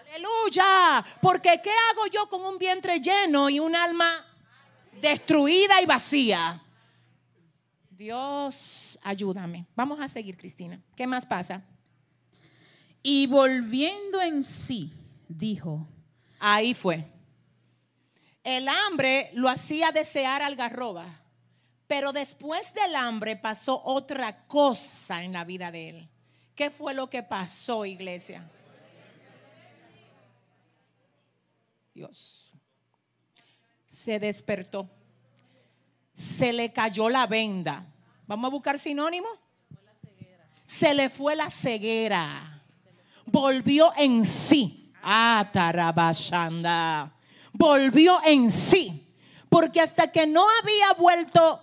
[0.09, 1.05] Aleluya.
[1.21, 4.27] Porque ¿qué hago yo con un vientre lleno y un alma
[5.01, 6.61] destruida y vacía?
[7.91, 9.67] Dios, ayúdame.
[9.77, 10.81] Vamos a seguir, Cristina.
[10.97, 11.63] ¿Qué más pasa?
[13.03, 14.91] Y volviendo en sí,
[15.29, 15.87] dijo.
[16.41, 17.14] Ahí fue.
[18.45, 21.23] El hambre lo hacía desear algarroba,
[21.87, 26.09] pero después del hambre pasó otra cosa en la vida de él.
[26.55, 28.49] ¿Qué fue lo que pasó, iglesia?
[31.95, 32.53] Dios.
[33.87, 34.91] Se despertó.
[36.13, 37.87] Se le cayó la venda.
[38.27, 39.29] Vamos a buscar sinónimo.
[40.67, 42.63] Se le fue la ceguera.
[43.25, 44.93] Volvió en sí.
[45.03, 45.51] Ah.
[47.55, 49.01] Volvió en sí.
[49.49, 51.63] Porque hasta que no había vuelto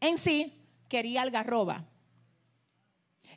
[0.00, 1.84] en sí, quería algarroba.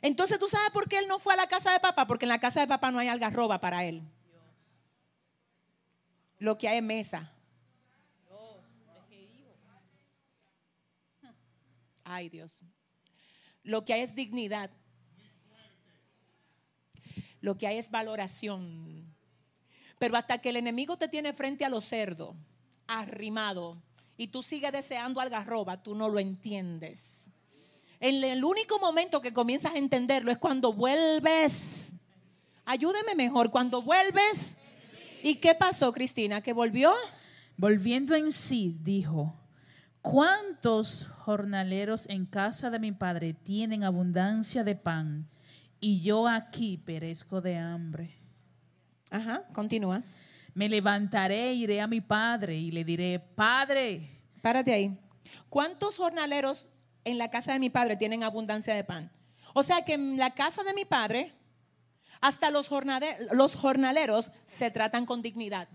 [0.00, 2.06] Entonces, ¿tú sabes por qué él no fue a la casa de papá?
[2.06, 4.02] Porque en la casa de papá no hay algarroba para él
[6.38, 7.32] lo que hay en mesa.
[12.04, 12.62] Ay Dios.
[13.62, 14.70] Lo que hay es dignidad.
[17.40, 19.05] Lo que hay es valoración.
[19.98, 22.34] Pero hasta que el enemigo te tiene frente a los cerdos,
[22.86, 23.78] arrimado,
[24.16, 27.30] y tú sigues deseando algarroba, tú no lo entiendes.
[28.00, 31.92] En el único momento que comienzas a entenderlo es cuando vuelves.
[32.64, 34.56] Ayúdeme mejor, cuando vuelves
[35.26, 36.40] ¿Y qué pasó, Cristina?
[36.40, 36.92] ¿Que volvió?
[37.56, 39.34] Volviendo en sí, dijo,
[40.00, 45.28] ¿cuántos jornaleros en casa de mi padre tienen abundancia de pan
[45.80, 48.14] y yo aquí perezco de hambre?
[49.16, 50.02] Ajá, continúa.
[50.52, 54.08] Me levantaré, iré a mi padre y le diré, Padre,
[54.42, 54.98] Párate ahí.
[55.48, 56.68] ¿Cuántos jornaleros
[57.04, 59.10] en la casa de mi padre tienen abundancia de pan?
[59.54, 61.32] O sea que en la casa de mi padre,
[62.20, 65.68] hasta los, jornade- los jornaleros se tratan con dignidad.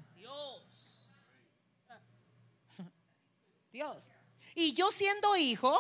[3.72, 4.12] Dios.
[4.54, 5.74] Y yo siendo hijo,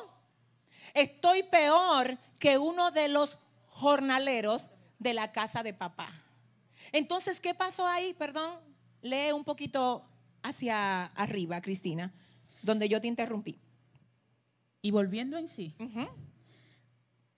[0.93, 3.37] estoy peor que uno de los
[3.67, 6.09] jornaleros de la casa de papá.
[6.91, 8.13] Entonces, ¿qué pasó ahí?
[8.13, 8.59] Perdón,
[9.01, 10.05] lee un poquito
[10.43, 12.13] hacia arriba, Cristina,
[12.61, 13.59] donde yo te interrumpí.
[14.83, 15.75] y volviendo en sí,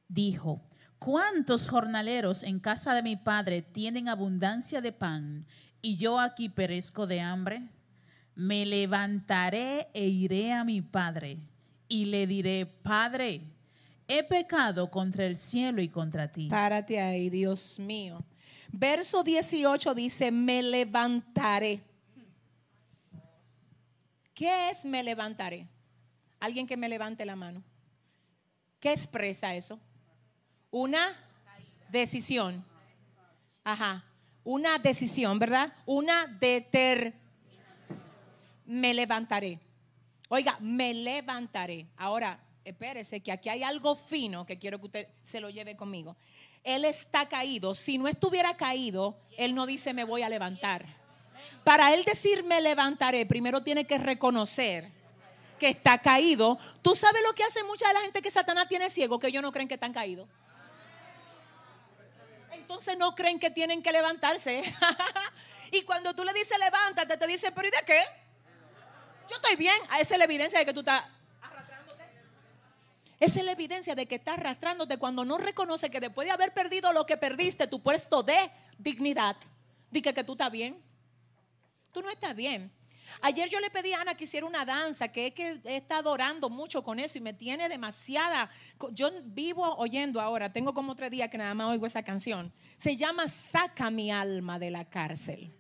[0.08, 0.62] dijo,
[0.98, 5.46] ¿cuántos jornaleros en casa de mi padre tienen abundancia de pan
[5.82, 7.62] y yo aquí perezco de hambre?
[8.36, 11.38] Me levantaré e iré a mi padre
[11.88, 13.42] y le diré, Padre,
[14.08, 16.48] he pecado contra el cielo y contra ti.
[16.50, 18.24] Párate ahí, Dios mío.
[18.76, 21.80] Verso 18 dice, me levantaré.
[24.34, 25.68] ¿Qué es me levantaré?
[26.40, 27.62] Alguien que me levante la mano.
[28.80, 29.80] ¿Qué expresa eso?
[30.72, 31.16] Una
[31.90, 32.66] decisión.
[33.64, 34.04] Ajá.
[34.44, 35.72] Una decisión, ¿verdad?
[35.86, 37.14] Una deter.
[38.66, 39.60] Me levantaré.
[40.30, 41.86] Oiga, me levantaré.
[41.96, 46.18] Ahora, espérese que aquí hay algo fino que quiero que usted se lo lleve conmigo.
[46.64, 47.76] Él está caído.
[47.76, 50.86] Si no estuviera caído, él no dice me voy a levantar.
[51.64, 54.92] Para él decir me levantaré, primero tiene que reconocer
[55.60, 56.58] que está caído.
[56.82, 59.42] Tú sabes lo que hace mucha de la gente que Satanás tiene ciego, que ellos
[59.42, 60.28] no creen que están caídos.
[62.52, 64.64] Entonces no creen que tienen que levantarse.
[65.72, 68.02] y cuando tú le dices levántate, te dice, pero ¿y de qué?
[69.30, 69.76] Yo estoy bien.
[70.00, 71.04] Esa es la evidencia de que tú estás.
[73.20, 76.54] Esa es la evidencia de que estás arrastrándote cuando no reconoce que después de haber
[76.54, 79.36] perdido lo que perdiste, tu puesto de dignidad,
[79.90, 80.82] di que, que tú estás bien.
[81.92, 82.72] Tú no estás bien.
[83.22, 86.12] Ayer yo le pedí a Ana que hiciera una danza, que es que he estado
[86.12, 88.50] orando mucho con eso y me tiene demasiada.
[88.92, 92.52] Yo vivo oyendo ahora, tengo como tres días que nada más oigo esa canción.
[92.78, 95.54] Se llama Saca mi alma de la cárcel.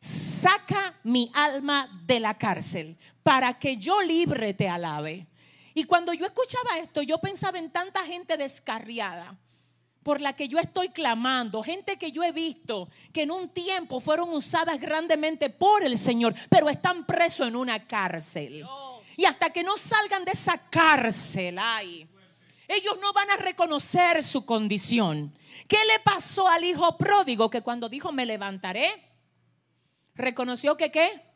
[0.00, 5.26] Saca mi alma de la cárcel para que yo libre te alabe.
[5.74, 9.38] Y cuando yo escuchaba esto, yo pensaba en tanta gente descarriada
[10.02, 14.00] por la que yo estoy clamando, gente que yo he visto que en un tiempo
[14.00, 18.66] fueron usadas grandemente por el Señor, pero están presos en una cárcel.
[19.16, 22.08] Y hasta que no salgan de esa cárcel, ay,
[22.66, 25.36] ellos no van a reconocer su condición.
[25.68, 28.90] ¿Qué le pasó al hijo pródigo que cuando dijo me levantaré,
[30.14, 31.30] reconoció que qué?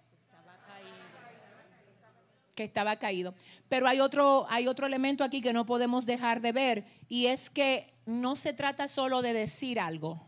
[2.54, 3.34] que estaba caído.
[3.74, 7.50] Pero hay otro, hay otro elemento aquí que no podemos dejar de ver y es
[7.50, 10.24] que no se trata solo de decir algo.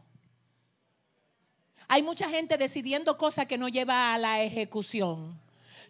[1.86, 5.40] Hay mucha gente decidiendo cosas que no lleva a la ejecución.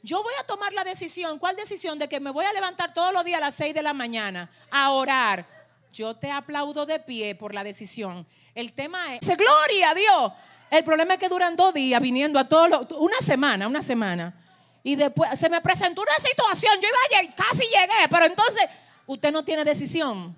[0.02, 1.98] Yo voy a tomar la decisión, ¿cuál decisión?
[1.98, 4.50] De que me voy a levantar todos los días a las 6 de la mañana
[4.70, 5.46] a orar.
[5.94, 8.26] Yo te aplaudo de pie por la decisión.
[8.54, 10.32] El tema es, gloria a Dios.
[10.70, 14.45] El problema es que duran dos días viniendo a todos los, una semana, una semana.
[14.86, 18.62] Y después se me presentó una situación, yo iba a llegar, casi llegué, pero entonces
[19.04, 20.36] usted no tiene decisión.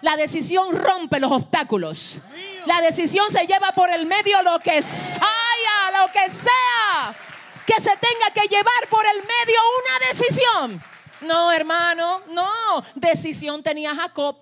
[0.00, 2.18] La decisión rompe los obstáculos.
[2.64, 5.20] La decisión se lleva por el medio lo que sea,
[6.00, 7.14] lo que sea
[7.66, 10.82] que se tenga que llevar por el medio una decisión.
[11.20, 12.82] No, hermano, no.
[12.94, 14.38] Decisión tenía Jacob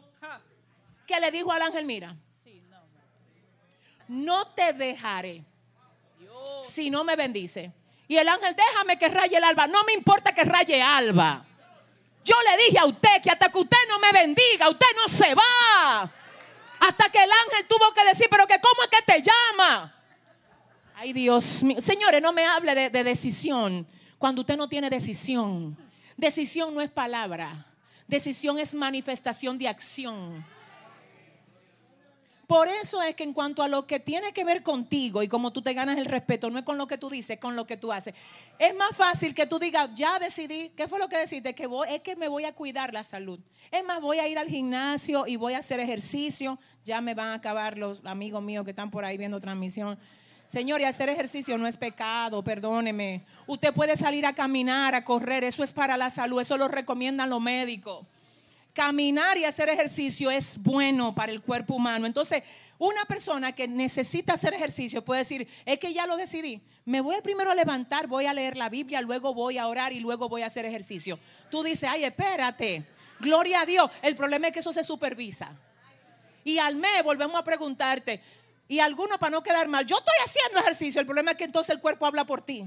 [1.04, 2.14] que le dijo al ángel, mira,
[4.06, 5.44] no te dejaré
[6.62, 7.72] si no me bendice.
[8.08, 9.66] Y el ángel, déjame que raye el alba.
[9.66, 11.44] No me importa que raye alba.
[12.24, 15.34] Yo le dije a usted que hasta que usted no me bendiga, usted no se
[15.34, 16.10] va.
[16.80, 19.94] Hasta que el ángel tuvo que decir, pero que cómo es que te llama.
[20.94, 21.80] Ay, Dios mío.
[21.80, 23.86] Señores, no me hable de, de decisión
[24.16, 25.76] cuando usted no tiene decisión.
[26.16, 27.66] Decisión no es palabra.
[28.06, 30.44] Decisión es manifestación de acción.
[32.48, 35.52] Por eso es que en cuanto a lo que tiene que ver contigo y cómo
[35.52, 37.66] tú te ganas el respeto, no es con lo que tú dices, es con lo
[37.66, 38.14] que tú haces.
[38.58, 41.54] Es más fácil que tú digas, ya decidí, ¿qué fue lo que decidiste?
[41.54, 43.38] Que voy, es que me voy a cuidar la salud.
[43.70, 46.58] Es más, voy a ir al gimnasio y voy a hacer ejercicio.
[46.86, 49.98] Ya me van a acabar los amigos míos que están por ahí viendo transmisión.
[50.46, 53.26] Señor, y hacer ejercicio no es pecado, perdóneme.
[53.46, 57.28] Usted puede salir a caminar, a correr, eso es para la salud, eso lo recomiendan
[57.28, 58.08] los médicos
[58.78, 62.06] caminar y hacer ejercicio es bueno para el cuerpo humano.
[62.06, 62.44] Entonces,
[62.78, 66.62] una persona que necesita hacer ejercicio puede decir, es que ya lo decidí.
[66.84, 69.98] Me voy primero a levantar, voy a leer la Biblia, luego voy a orar y
[69.98, 71.18] luego voy a hacer ejercicio.
[71.50, 72.84] Tú dices, ay, espérate,
[73.18, 73.90] gloria a Dios.
[74.00, 75.50] El problema es que eso se supervisa.
[76.44, 78.22] Y al mes volvemos a preguntarte,
[78.68, 81.74] y algunos para no quedar mal, yo estoy haciendo ejercicio, el problema es que entonces
[81.74, 82.64] el cuerpo habla por ti.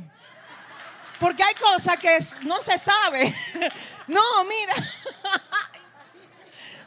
[1.21, 3.33] Porque hay cosas que no se sabe.
[4.07, 4.73] No, mira.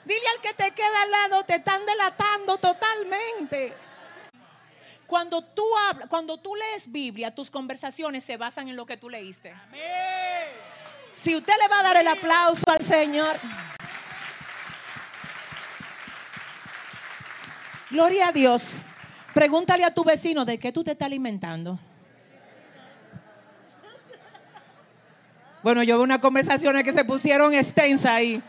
[0.05, 3.75] Dile al que te queda al lado, te están delatando totalmente.
[5.07, 9.09] Cuando tú hablas, cuando tú lees Biblia, tus conversaciones se basan en lo que tú
[9.09, 9.55] leíste.
[11.15, 13.37] Si usted le va a dar el aplauso al Señor.
[17.91, 18.79] Gloria a Dios.
[19.33, 21.79] Pregúntale a tu vecino de qué tú te estás alimentando.
[25.63, 28.43] Bueno, yo veo unas conversaciones que se pusieron extensas ahí.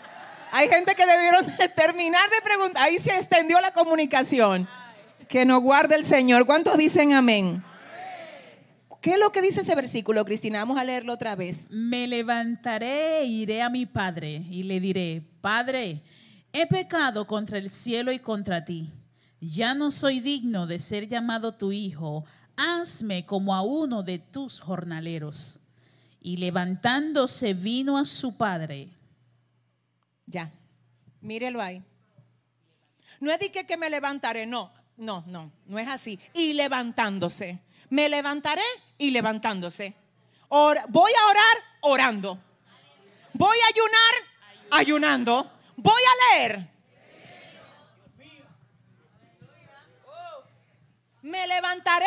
[0.55, 1.45] Hay gente que debieron
[1.75, 2.83] terminar de preguntar.
[2.83, 4.69] Ahí se extendió la comunicación.
[5.27, 6.45] Que nos guarde el Señor.
[6.45, 7.61] ¿Cuántos dicen amén?
[9.01, 10.59] ¿Qué es lo que dice ese versículo, Cristina?
[10.59, 11.67] Vamos a leerlo otra vez.
[11.69, 16.01] Me levantaré e iré a mi padre y le diré, Padre,
[16.53, 18.93] he pecado contra el cielo y contra ti.
[19.41, 22.23] Ya no soy digno de ser llamado tu hijo.
[22.55, 25.59] Hazme como a uno de tus jornaleros.
[26.21, 28.94] Y levantándose vino a su padre.
[30.25, 30.51] Ya,
[31.21, 31.83] mírelo ahí.
[33.19, 36.19] No es de que, me levantaré, no, no, no, no es así.
[36.33, 37.59] Y levantándose.
[37.89, 38.63] Me levantaré
[38.97, 39.93] y levantándose.
[40.49, 42.39] voy a orar orando.
[43.33, 44.35] Voy a ayunar
[44.71, 45.51] ayunando.
[45.75, 46.67] Voy a leer.
[51.21, 52.05] Me levantaré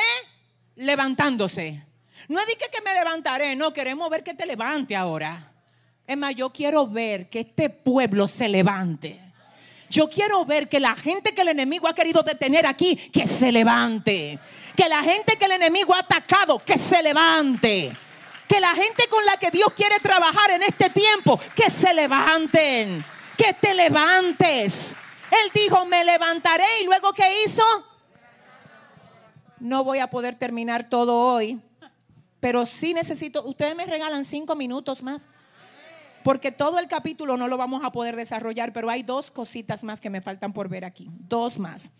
[0.77, 1.85] levantándose.
[2.29, 5.48] No es de que, me levantaré, no, queremos ver que te levante ahora.
[6.09, 9.21] Es más, yo quiero ver que este pueblo se levante.
[9.91, 13.53] Yo quiero ver que la gente que el enemigo ha querido detener aquí, que se
[13.53, 14.39] levante.
[14.75, 17.93] Que la gente que el enemigo ha atacado, que se levante.
[18.49, 23.05] Que la gente con la que Dios quiere trabajar en este tiempo, que se levanten.
[23.37, 24.97] Que te levantes.
[25.31, 27.63] Él dijo, me levantaré y luego ¿qué hizo?
[29.61, 31.61] No voy a poder terminar todo hoy,
[32.41, 35.29] pero sí necesito, ustedes me regalan cinco minutos más,
[36.23, 40.01] porque todo el capítulo no lo vamos a poder desarrollar, pero hay dos cositas más
[40.01, 41.91] que me faltan por ver aquí, dos más.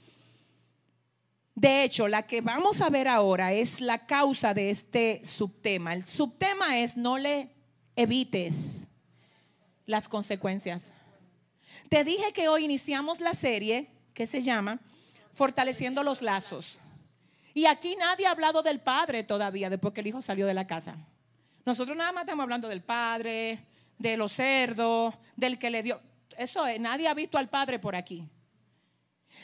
[1.55, 5.93] De hecho, la que vamos a ver ahora es la causa de este subtema.
[5.93, 7.51] El subtema es no le
[7.97, 8.87] evites
[9.87, 10.93] las consecuencias.
[11.89, 14.79] Te dije que hoy iniciamos la serie que se llama
[15.35, 16.79] Fortaleciendo los Lazos.
[17.55, 20.67] Y aquí nadie ha hablado del padre todavía, después que el hijo salió de la
[20.69, 20.97] casa.
[21.65, 23.59] Nosotros nada más estamos hablando del padre,
[23.99, 26.01] de los cerdos, del que le dio.
[26.37, 28.29] Eso es, nadie ha visto al padre por aquí.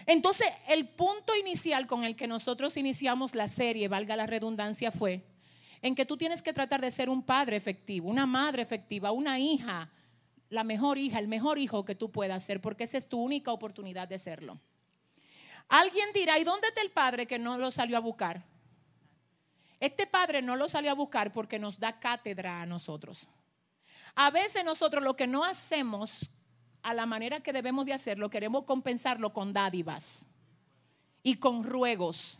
[0.07, 5.25] Entonces, el punto inicial con el que nosotros iniciamos la serie, valga la redundancia, fue
[5.81, 9.39] en que tú tienes que tratar de ser un padre efectivo, una madre efectiva, una
[9.39, 9.91] hija,
[10.49, 13.53] la mejor hija, el mejor hijo que tú puedas ser, porque esa es tu única
[13.53, 14.59] oportunidad de serlo.
[15.69, 18.45] Alguien dirá, ¿y dónde está el padre que no lo salió a buscar?
[19.79, 23.29] Este padre no lo salió a buscar porque nos da cátedra a nosotros.
[24.15, 26.31] A veces nosotros lo que no hacemos
[26.83, 30.29] a la manera que debemos de hacerlo, queremos compensarlo con dádivas
[31.23, 32.39] y con ruegos.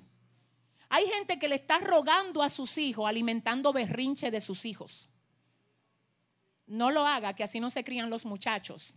[0.89, 5.09] Hay gente que le está rogando a sus hijos, alimentando berrinche de sus hijos.
[6.67, 8.95] No lo haga, que así no se crían los muchachos.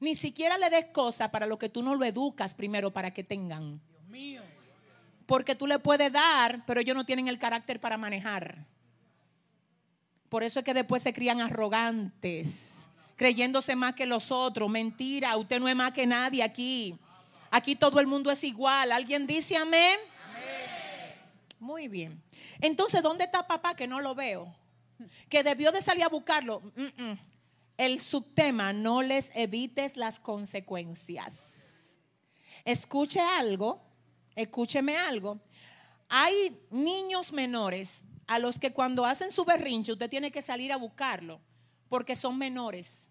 [0.00, 3.24] Ni siquiera le des cosas para lo que tú no lo educas primero para que
[3.24, 3.80] tengan.
[5.26, 8.66] Porque tú le puedes dar, pero ellos no tienen el carácter para manejar.
[10.28, 12.86] Por eso es que después se crían arrogantes,
[13.16, 14.68] creyéndose más que los otros.
[14.68, 16.98] Mentira, usted no es más que nadie aquí.
[17.50, 18.92] Aquí todo el mundo es igual.
[18.92, 19.98] ¿Alguien dice amén?
[21.58, 22.22] Muy bien.
[22.60, 24.54] Entonces, ¿dónde está papá que no lo veo?
[25.28, 26.62] Que debió de salir a buscarlo.
[27.76, 31.52] El subtema, no les evites las consecuencias.
[32.64, 33.80] Escuche algo,
[34.34, 35.38] escúcheme algo.
[36.08, 40.76] Hay niños menores a los que cuando hacen su berrinche usted tiene que salir a
[40.76, 41.40] buscarlo
[41.88, 43.08] porque son menores.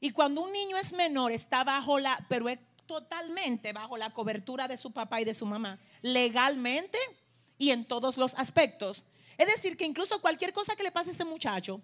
[0.00, 4.68] Y cuando un niño es menor está bajo la, pero es totalmente bajo la cobertura
[4.68, 6.98] de su papá y de su mamá, legalmente
[7.58, 9.04] y en todos los aspectos.
[9.36, 11.80] Es decir, que incluso cualquier cosa que le pase a ese muchacho,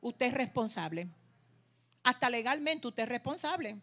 [0.00, 1.08] usted es responsable.
[2.02, 3.78] Hasta legalmente usted es responsable.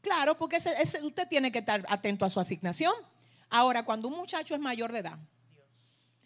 [0.00, 0.58] Claro, porque
[1.02, 2.94] usted tiene que estar atento a su asignación.
[3.48, 5.18] Ahora, cuando un muchacho es mayor de edad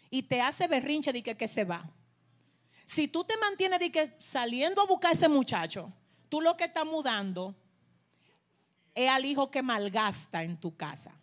[0.09, 1.89] y te hace berrinche de que, se va,
[2.85, 5.91] si tú te mantienes de que saliendo a buscar ese muchacho,
[6.29, 7.55] tú lo que estás mudando
[8.95, 11.13] es al hijo que malgasta en tu casa.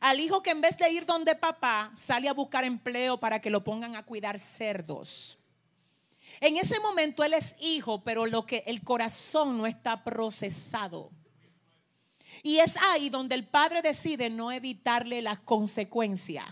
[0.00, 3.50] Al hijo que en vez de ir donde papá, sale a buscar empleo para que
[3.50, 5.38] lo pongan a cuidar cerdos.
[6.40, 11.10] En ese momento él es hijo, pero lo que el corazón no está procesado.
[12.44, 16.46] Y es ahí donde el padre decide no evitarle las consecuencias.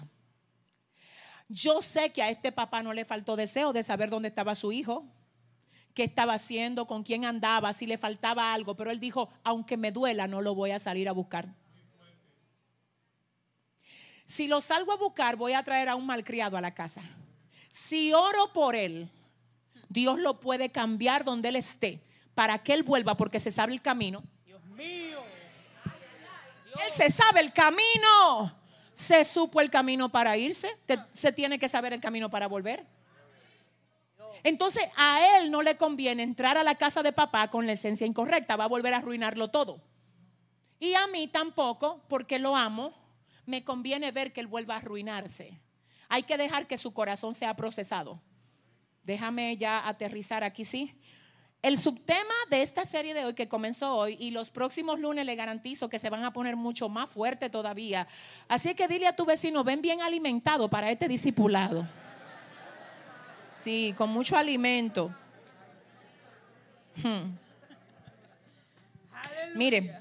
[1.48, 4.72] Yo sé que a este papá no le faltó deseo de saber dónde estaba su
[4.72, 5.06] hijo,
[5.94, 9.92] qué estaba haciendo, con quién andaba, si le faltaba algo, pero él dijo, aunque me
[9.92, 11.48] duela, no lo voy a salir a buscar.
[14.24, 17.02] Si lo salgo a buscar, voy a traer a un malcriado a la casa.
[17.70, 19.08] Si oro por él,
[19.88, 22.02] Dios lo puede cambiar donde él esté
[22.34, 24.24] para que él vuelva porque se sabe el camino.
[24.44, 25.22] Dios mío.
[26.84, 28.52] Él se sabe el camino.
[28.96, 30.74] Se supo el camino para irse.
[31.12, 32.86] Se tiene que saber el camino para volver.
[34.42, 38.06] Entonces a él no le conviene entrar a la casa de papá con la esencia
[38.06, 38.56] incorrecta.
[38.56, 39.82] Va a volver a arruinarlo todo.
[40.80, 42.94] Y a mí tampoco, porque lo amo,
[43.44, 45.60] me conviene ver que él vuelva a arruinarse.
[46.08, 48.22] Hay que dejar que su corazón sea procesado.
[49.02, 50.98] Déjame ya aterrizar aquí, sí.
[51.62, 55.34] El subtema de esta serie de hoy que comenzó hoy y los próximos lunes le
[55.34, 58.06] garantizo que se van a poner mucho más fuerte todavía.
[58.46, 61.88] Así que dile a tu vecino, ven bien alimentado para este discipulado.
[63.48, 65.12] Sí, con mucho alimento.
[67.02, 67.36] Hmm.
[69.54, 69.98] Mire,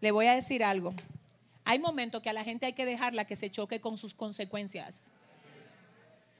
[0.00, 0.94] le voy a decir algo.
[1.64, 5.04] Hay momentos que a la gente hay que dejarla que se choque con sus consecuencias.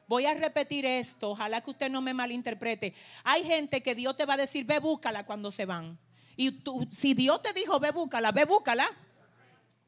[0.06, 2.94] Voy a repetir esto, ojalá que usted no me malinterprete.
[3.24, 5.98] Hay gente que Dios te va a decir, ve búscala cuando se van.
[6.36, 8.88] Y tú, si Dios te dijo, ve búscala, ve búscala.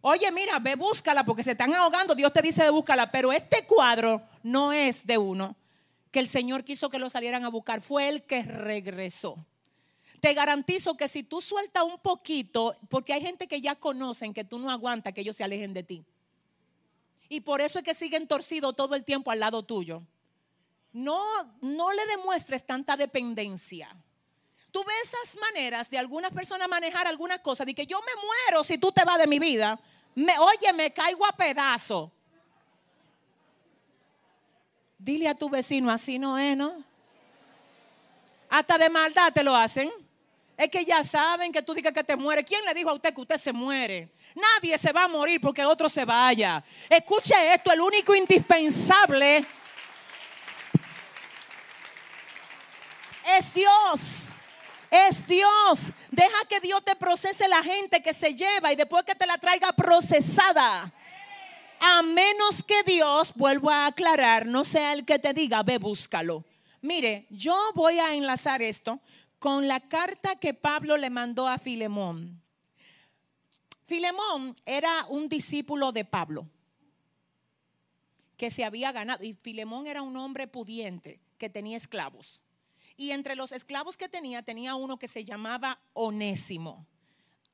[0.01, 2.15] Oye, mira, ve búscala porque se están ahogando.
[2.15, 3.11] Dios te dice, ve búscala.
[3.11, 5.57] Pero este cuadro no es de uno
[6.11, 7.81] que el Señor quiso que lo salieran a buscar.
[7.81, 9.45] Fue el que regresó
[10.21, 14.45] te garantizo que si tú sueltas un poquito, porque hay gente que ya conocen que
[14.45, 16.05] tú no aguantas que ellos se alejen de ti.
[17.29, 20.03] Y por eso es que siguen torcidos todo el tiempo al lado tuyo.
[20.93, 21.23] No,
[21.61, 23.95] no le demuestres tanta dependencia.
[24.71, 28.65] Tú ves esas maneras de algunas personas manejar algunas cosas, de que yo me muero
[28.65, 29.79] si tú te vas de mi vida.
[30.15, 32.11] Me, oye, me caigo a pedazo.
[34.99, 36.85] Dile a tu vecino, así no es, ¿no?
[38.49, 39.91] Hasta de maldad te lo hacen.
[40.59, 42.43] Es que ya saben que tú digas que te muere.
[42.43, 44.09] ¿Quién le dijo a usted que usted se muere?
[44.35, 46.65] Nadie se va a morir porque otro se vaya.
[46.91, 49.47] Escuche esto, el único indispensable
[53.39, 54.31] es Dios.
[54.91, 55.93] Es Dios.
[56.11, 59.39] Deja que Dios te procese la gente que se lleva y después que te la
[59.39, 60.93] traiga procesada.
[61.79, 66.45] A menos que Dios, vuelvo a aclarar, no sea el que te diga, ve, búscalo.
[66.81, 68.99] Mire, yo voy a enlazar esto
[69.39, 72.43] con la carta que Pablo le mandó a Filemón.
[73.87, 76.47] Filemón era un discípulo de Pablo
[78.37, 79.25] que se había ganado.
[79.25, 82.43] Y Filemón era un hombre pudiente que tenía esclavos.
[82.97, 86.87] Y entre los esclavos que tenía, tenía uno que se llamaba Onésimo.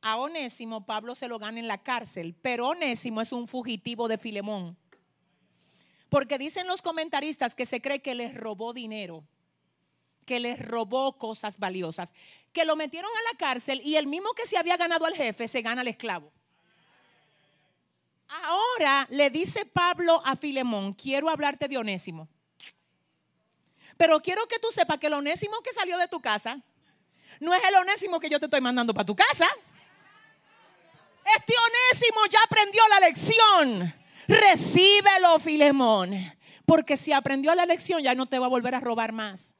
[0.01, 4.19] A Onésimo Pablo se lo gana en la cárcel, pero Onésimo es un fugitivo de
[4.19, 4.77] Filemón.
[6.09, 9.25] Porque dicen los comentaristas que se cree que les robó dinero
[10.25, 12.13] que les robó cosas valiosas,
[12.53, 15.49] que lo metieron a la cárcel y el mismo que se había ganado al jefe
[15.49, 16.33] se gana al esclavo.
[18.29, 22.29] Ahora le dice Pablo a Filemón, quiero hablarte de Onésimo.
[23.97, 26.61] Pero quiero que tú sepas que el Onésimo que salió de tu casa
[27.41, 29.47] no es el Onésimo que yo te estoy mandando para tu casa.
[31.37, 33.95] Este Onésimo ya aprendió la lección.
[34.27, 36.15] Recíbelo, Filemón.
[36.67, 39.55] Porque si aprendió la lección ya no te va a volver a robar más.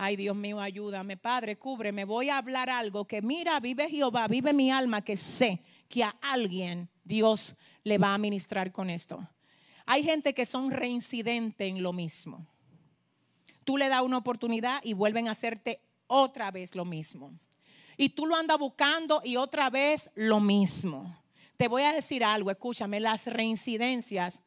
[0.00, 2.04] Ay, Dios mío, ayúdame, Padre, cúbreme.
[2.04, 6.10] Voy a hablar algo que mira, vive Jehová, vive mi alma, que sé que a
[6.20, 9.28] alguien Dios le va a ministrar con esto.
[9.86, 12.46] Hay gente que son reincidentes en lo mismo.
[13.64, 17.32] Tú le das una oportunidad y vuelven a hacerte otra vez lo mismo.
[17.96, 21.12] Y tú lo andas buscando y otra vez lo mismo.
[21.56, 24.42] Te voy a decir algo, escúchame, las reincidencias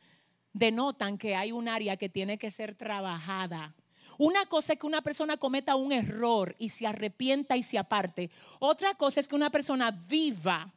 [0.54, 3.76] denotan que hay un área que tiene que ser trabajada
[4.22, 8.30] una cosa es que una persona cometa un error y se arrepienta y se aparte.
[8.60, 10.72] Otra cosa es que una persona viva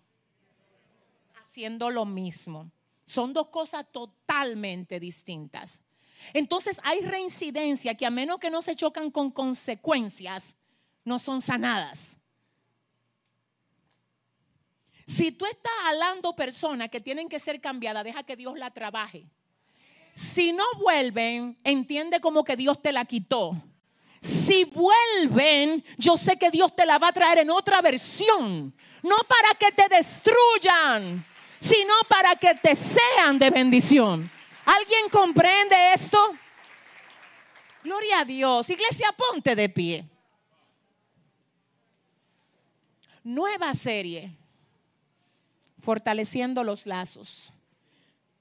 [1.38, 2.70] haciendo lo mismo.
[3.04, 5.82] Son dos cosas totalmente distintas.
[6.32, 10.56] Entonces hay reincidencia que a menos que no se chocan con consecuencias,
[11.04, 12.16] no son sanadas.
[15.04, 19.26] Si tú estás hablando personas que tienen que ser cambiadas, deja que Dios la trabaje.
[20.14, 23.60] Si no vuelven, entiende como que Dios te la quitó.
[24.20, 28.72] Si vuelven, yo sé que Dios te la va a traer en otra versión.
[29.02, 31.26] No para que te destruyan,
[31.58, 34.30] sino para que te sean de bendición.
[34.64, 36.16] ¿Alguien comprende esto?
[37.82, 38.70] Gloria a Dios.
[38.70, 40.04] Iglesia, ponte de pie.
[43.24, 44.30] Nueva serie.
[45.80, 47.52] Fortaleciendo los lazos.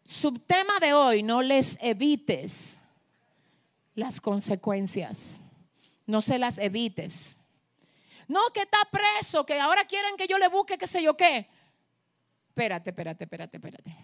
[0.05, 2.80] Subtema de hoy, no les evites
[3.95, 5.41] las consecuencias.
[6.05, 7.39] No se las evites.
[8.27, 11.47] No, que está preso, que ahora quieren que yo le busque qué sé yo qué.
[12.49, 13.95] Espérate, espérate, espérate, espérate.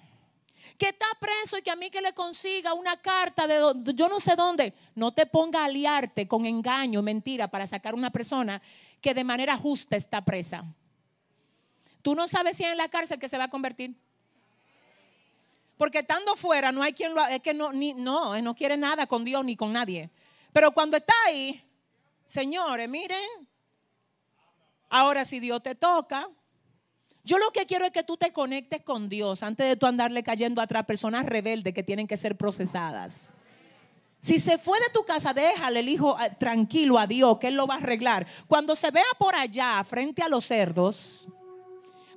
[0.77, 3.59] Que está preso y que a mí que le consiga una carta de
[3.93, 4.73] yo no sé dónde.
[4.95, 8.61] No te ponga a aliarte con engaño, mentira, para sacar una persona
[9.01, 10.63] que de manera justa está presa.
[12.01, 13.95] Tú no sabes si es en la cárcel que se va a convertir.
[15.79, 19.07] Porque estando fuera no hay quien lo es que no, ni, no, no quiere nada
[19.07, 20.09] con Dios ni con nadie.
[20.51, 21.63] Pero cuando está ahí,
[22.25, 23.47] señores, miren,
[24.89, 26.27] ahora si Dios te toca,
[27.23, 30.21] yo lo que quiero es que tú te conectes con Dios antes de tú andarle
[30.21, 33.31] cayendo atrás personas rebeldes que tienen que ser procesadas.
[34.19, 37.55] Si se fue de tu casa, déjale el hijo eh, tranquilo a Dios, que Él
[37.55, 38.27] lo va a arreglar.
[38.47, 41.29] Cuando se vea por allá, frente a los cerdos,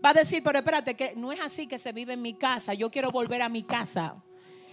[0.04, 2.74] va a decir, pero espérate, que no es así que se vive en mi casa,
[2.74, 4.16] yo quiero volver a mi casa.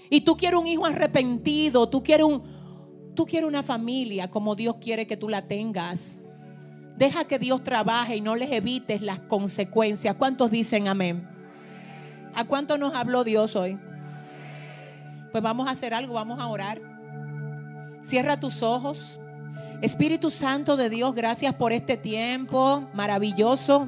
[0.10, 4.78] Y tú quieres un hijo arrepentido, tú quieres, un, tú quieres una familia como Dios
[4.82, 6.20] quiere que tú la tengas.
[6.98, 10.16] Deja que Dios trabaje y no les evites las consecuencias.
[10.16, 11.28] ¿Cuántos dicen amén?
[12.34, 13.80] ¿A cuánto nos habló Dios hoy?
[15.32, 16.82] Pues vamos a hacer algo, vamos a orar.
[18.02, 19.22] Cierra tus ojos.
[19.82, 23.88] Espíritu Santo de Dios, gracias por este tiempo maravilloso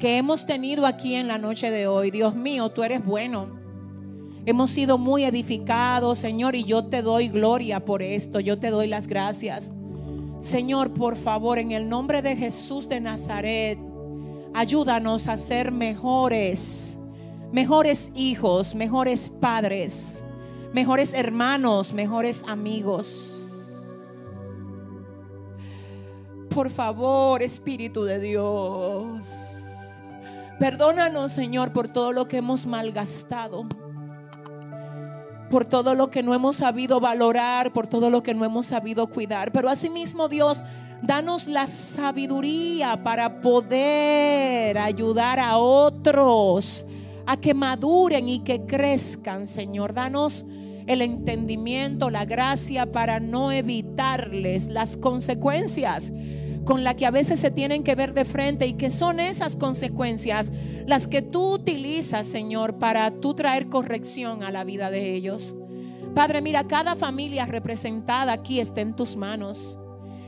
[0.00, 2.10] que hemos tenido aquí en la noche de hoy.
[2.10, 3.46] Dios mío, tú eres bueno.
[4.46, 8.40] Hemos sido muy edificados, Señor, y yo te doy gloria por esto.
[8.40, 9.72] Yo te doy las gracias.
[10.40, 13.78] Señor, por favor, en el nombre de Jesús de Nazaret,
[14.54, 16.96] ayúdanos a ser mejores,
[17.52, 20.22] mejores hijos, mejores padres,
[20.72, 23.36] mejores hermanos, mejores amigos.
[26.54, 29.59] Por favor, Espíritu de Dios.
[30.60, 33.64] Perdónanos, Señor, por todo lo que hemos malgastado.
[35.48, 39.06] Por todo lo que no hemos sabido valorar, por todo lo que no hemos sabido
[39.06, 39.52] cuidar.
[39.52, 40.62] Pero asimismo, Dios,
[41.00, 46.86] danos la sabiduría para poder ayudar a otros
[47.24, 49.94] a que maduren y que crezcan, Señor.
[49.94, 50.44] Danos
[50.86, 56.12] el entendimiento, la gracia para no evitarles las consecuencias
[56.70, 59.56] con la que a veces se tienen que ver de frente y que son esas
[59.56, 60.52] consecuencias
[60.86, 65.56] las que tú utilizas, Señor, para tú traer corrección a la vida de ellos.
[66.14, 69.80] Padre, mira, cada familia representada aquí está en tus manos.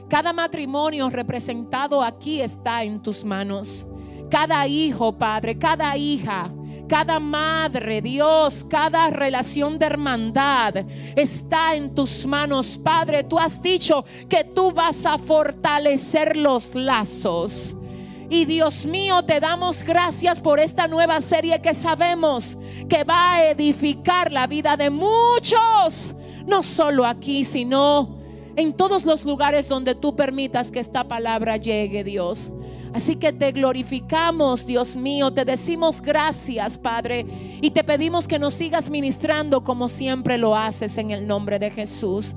[0.08, 3.86] Cada matrimonio representado aquí está en tus manos.
[4.28, 6.52] Cada hijo, Padre, cada hija
[6.92, 10.84] cada madre, Dios, cada relación de hermandad
[11.16, 12.78] está en tus manos.
[12.84, 17.74] Padre, tú has dicho que tú vas a fortalecer los lazos.
[18.28, 22.58] Y Dios mío, te damos gracias por esta nueva serie que sabemos
[22.90, 26.14] que va a edificar la vida de muchos,
[26.44, 28.18] no solo aquí, sino
[28.54, 32.52] en todos los lugares donde tú permitas que esta palabra llegue, Dios.
[32.94, 37.24] Así que te glorificamos, Dios mío, te decimos gracias, Padre,
[37.60, 41.70] y te pedimos que nos sigas ministrando como siempre lo haces en el nombre de
[41.70, 42.34] Jesús.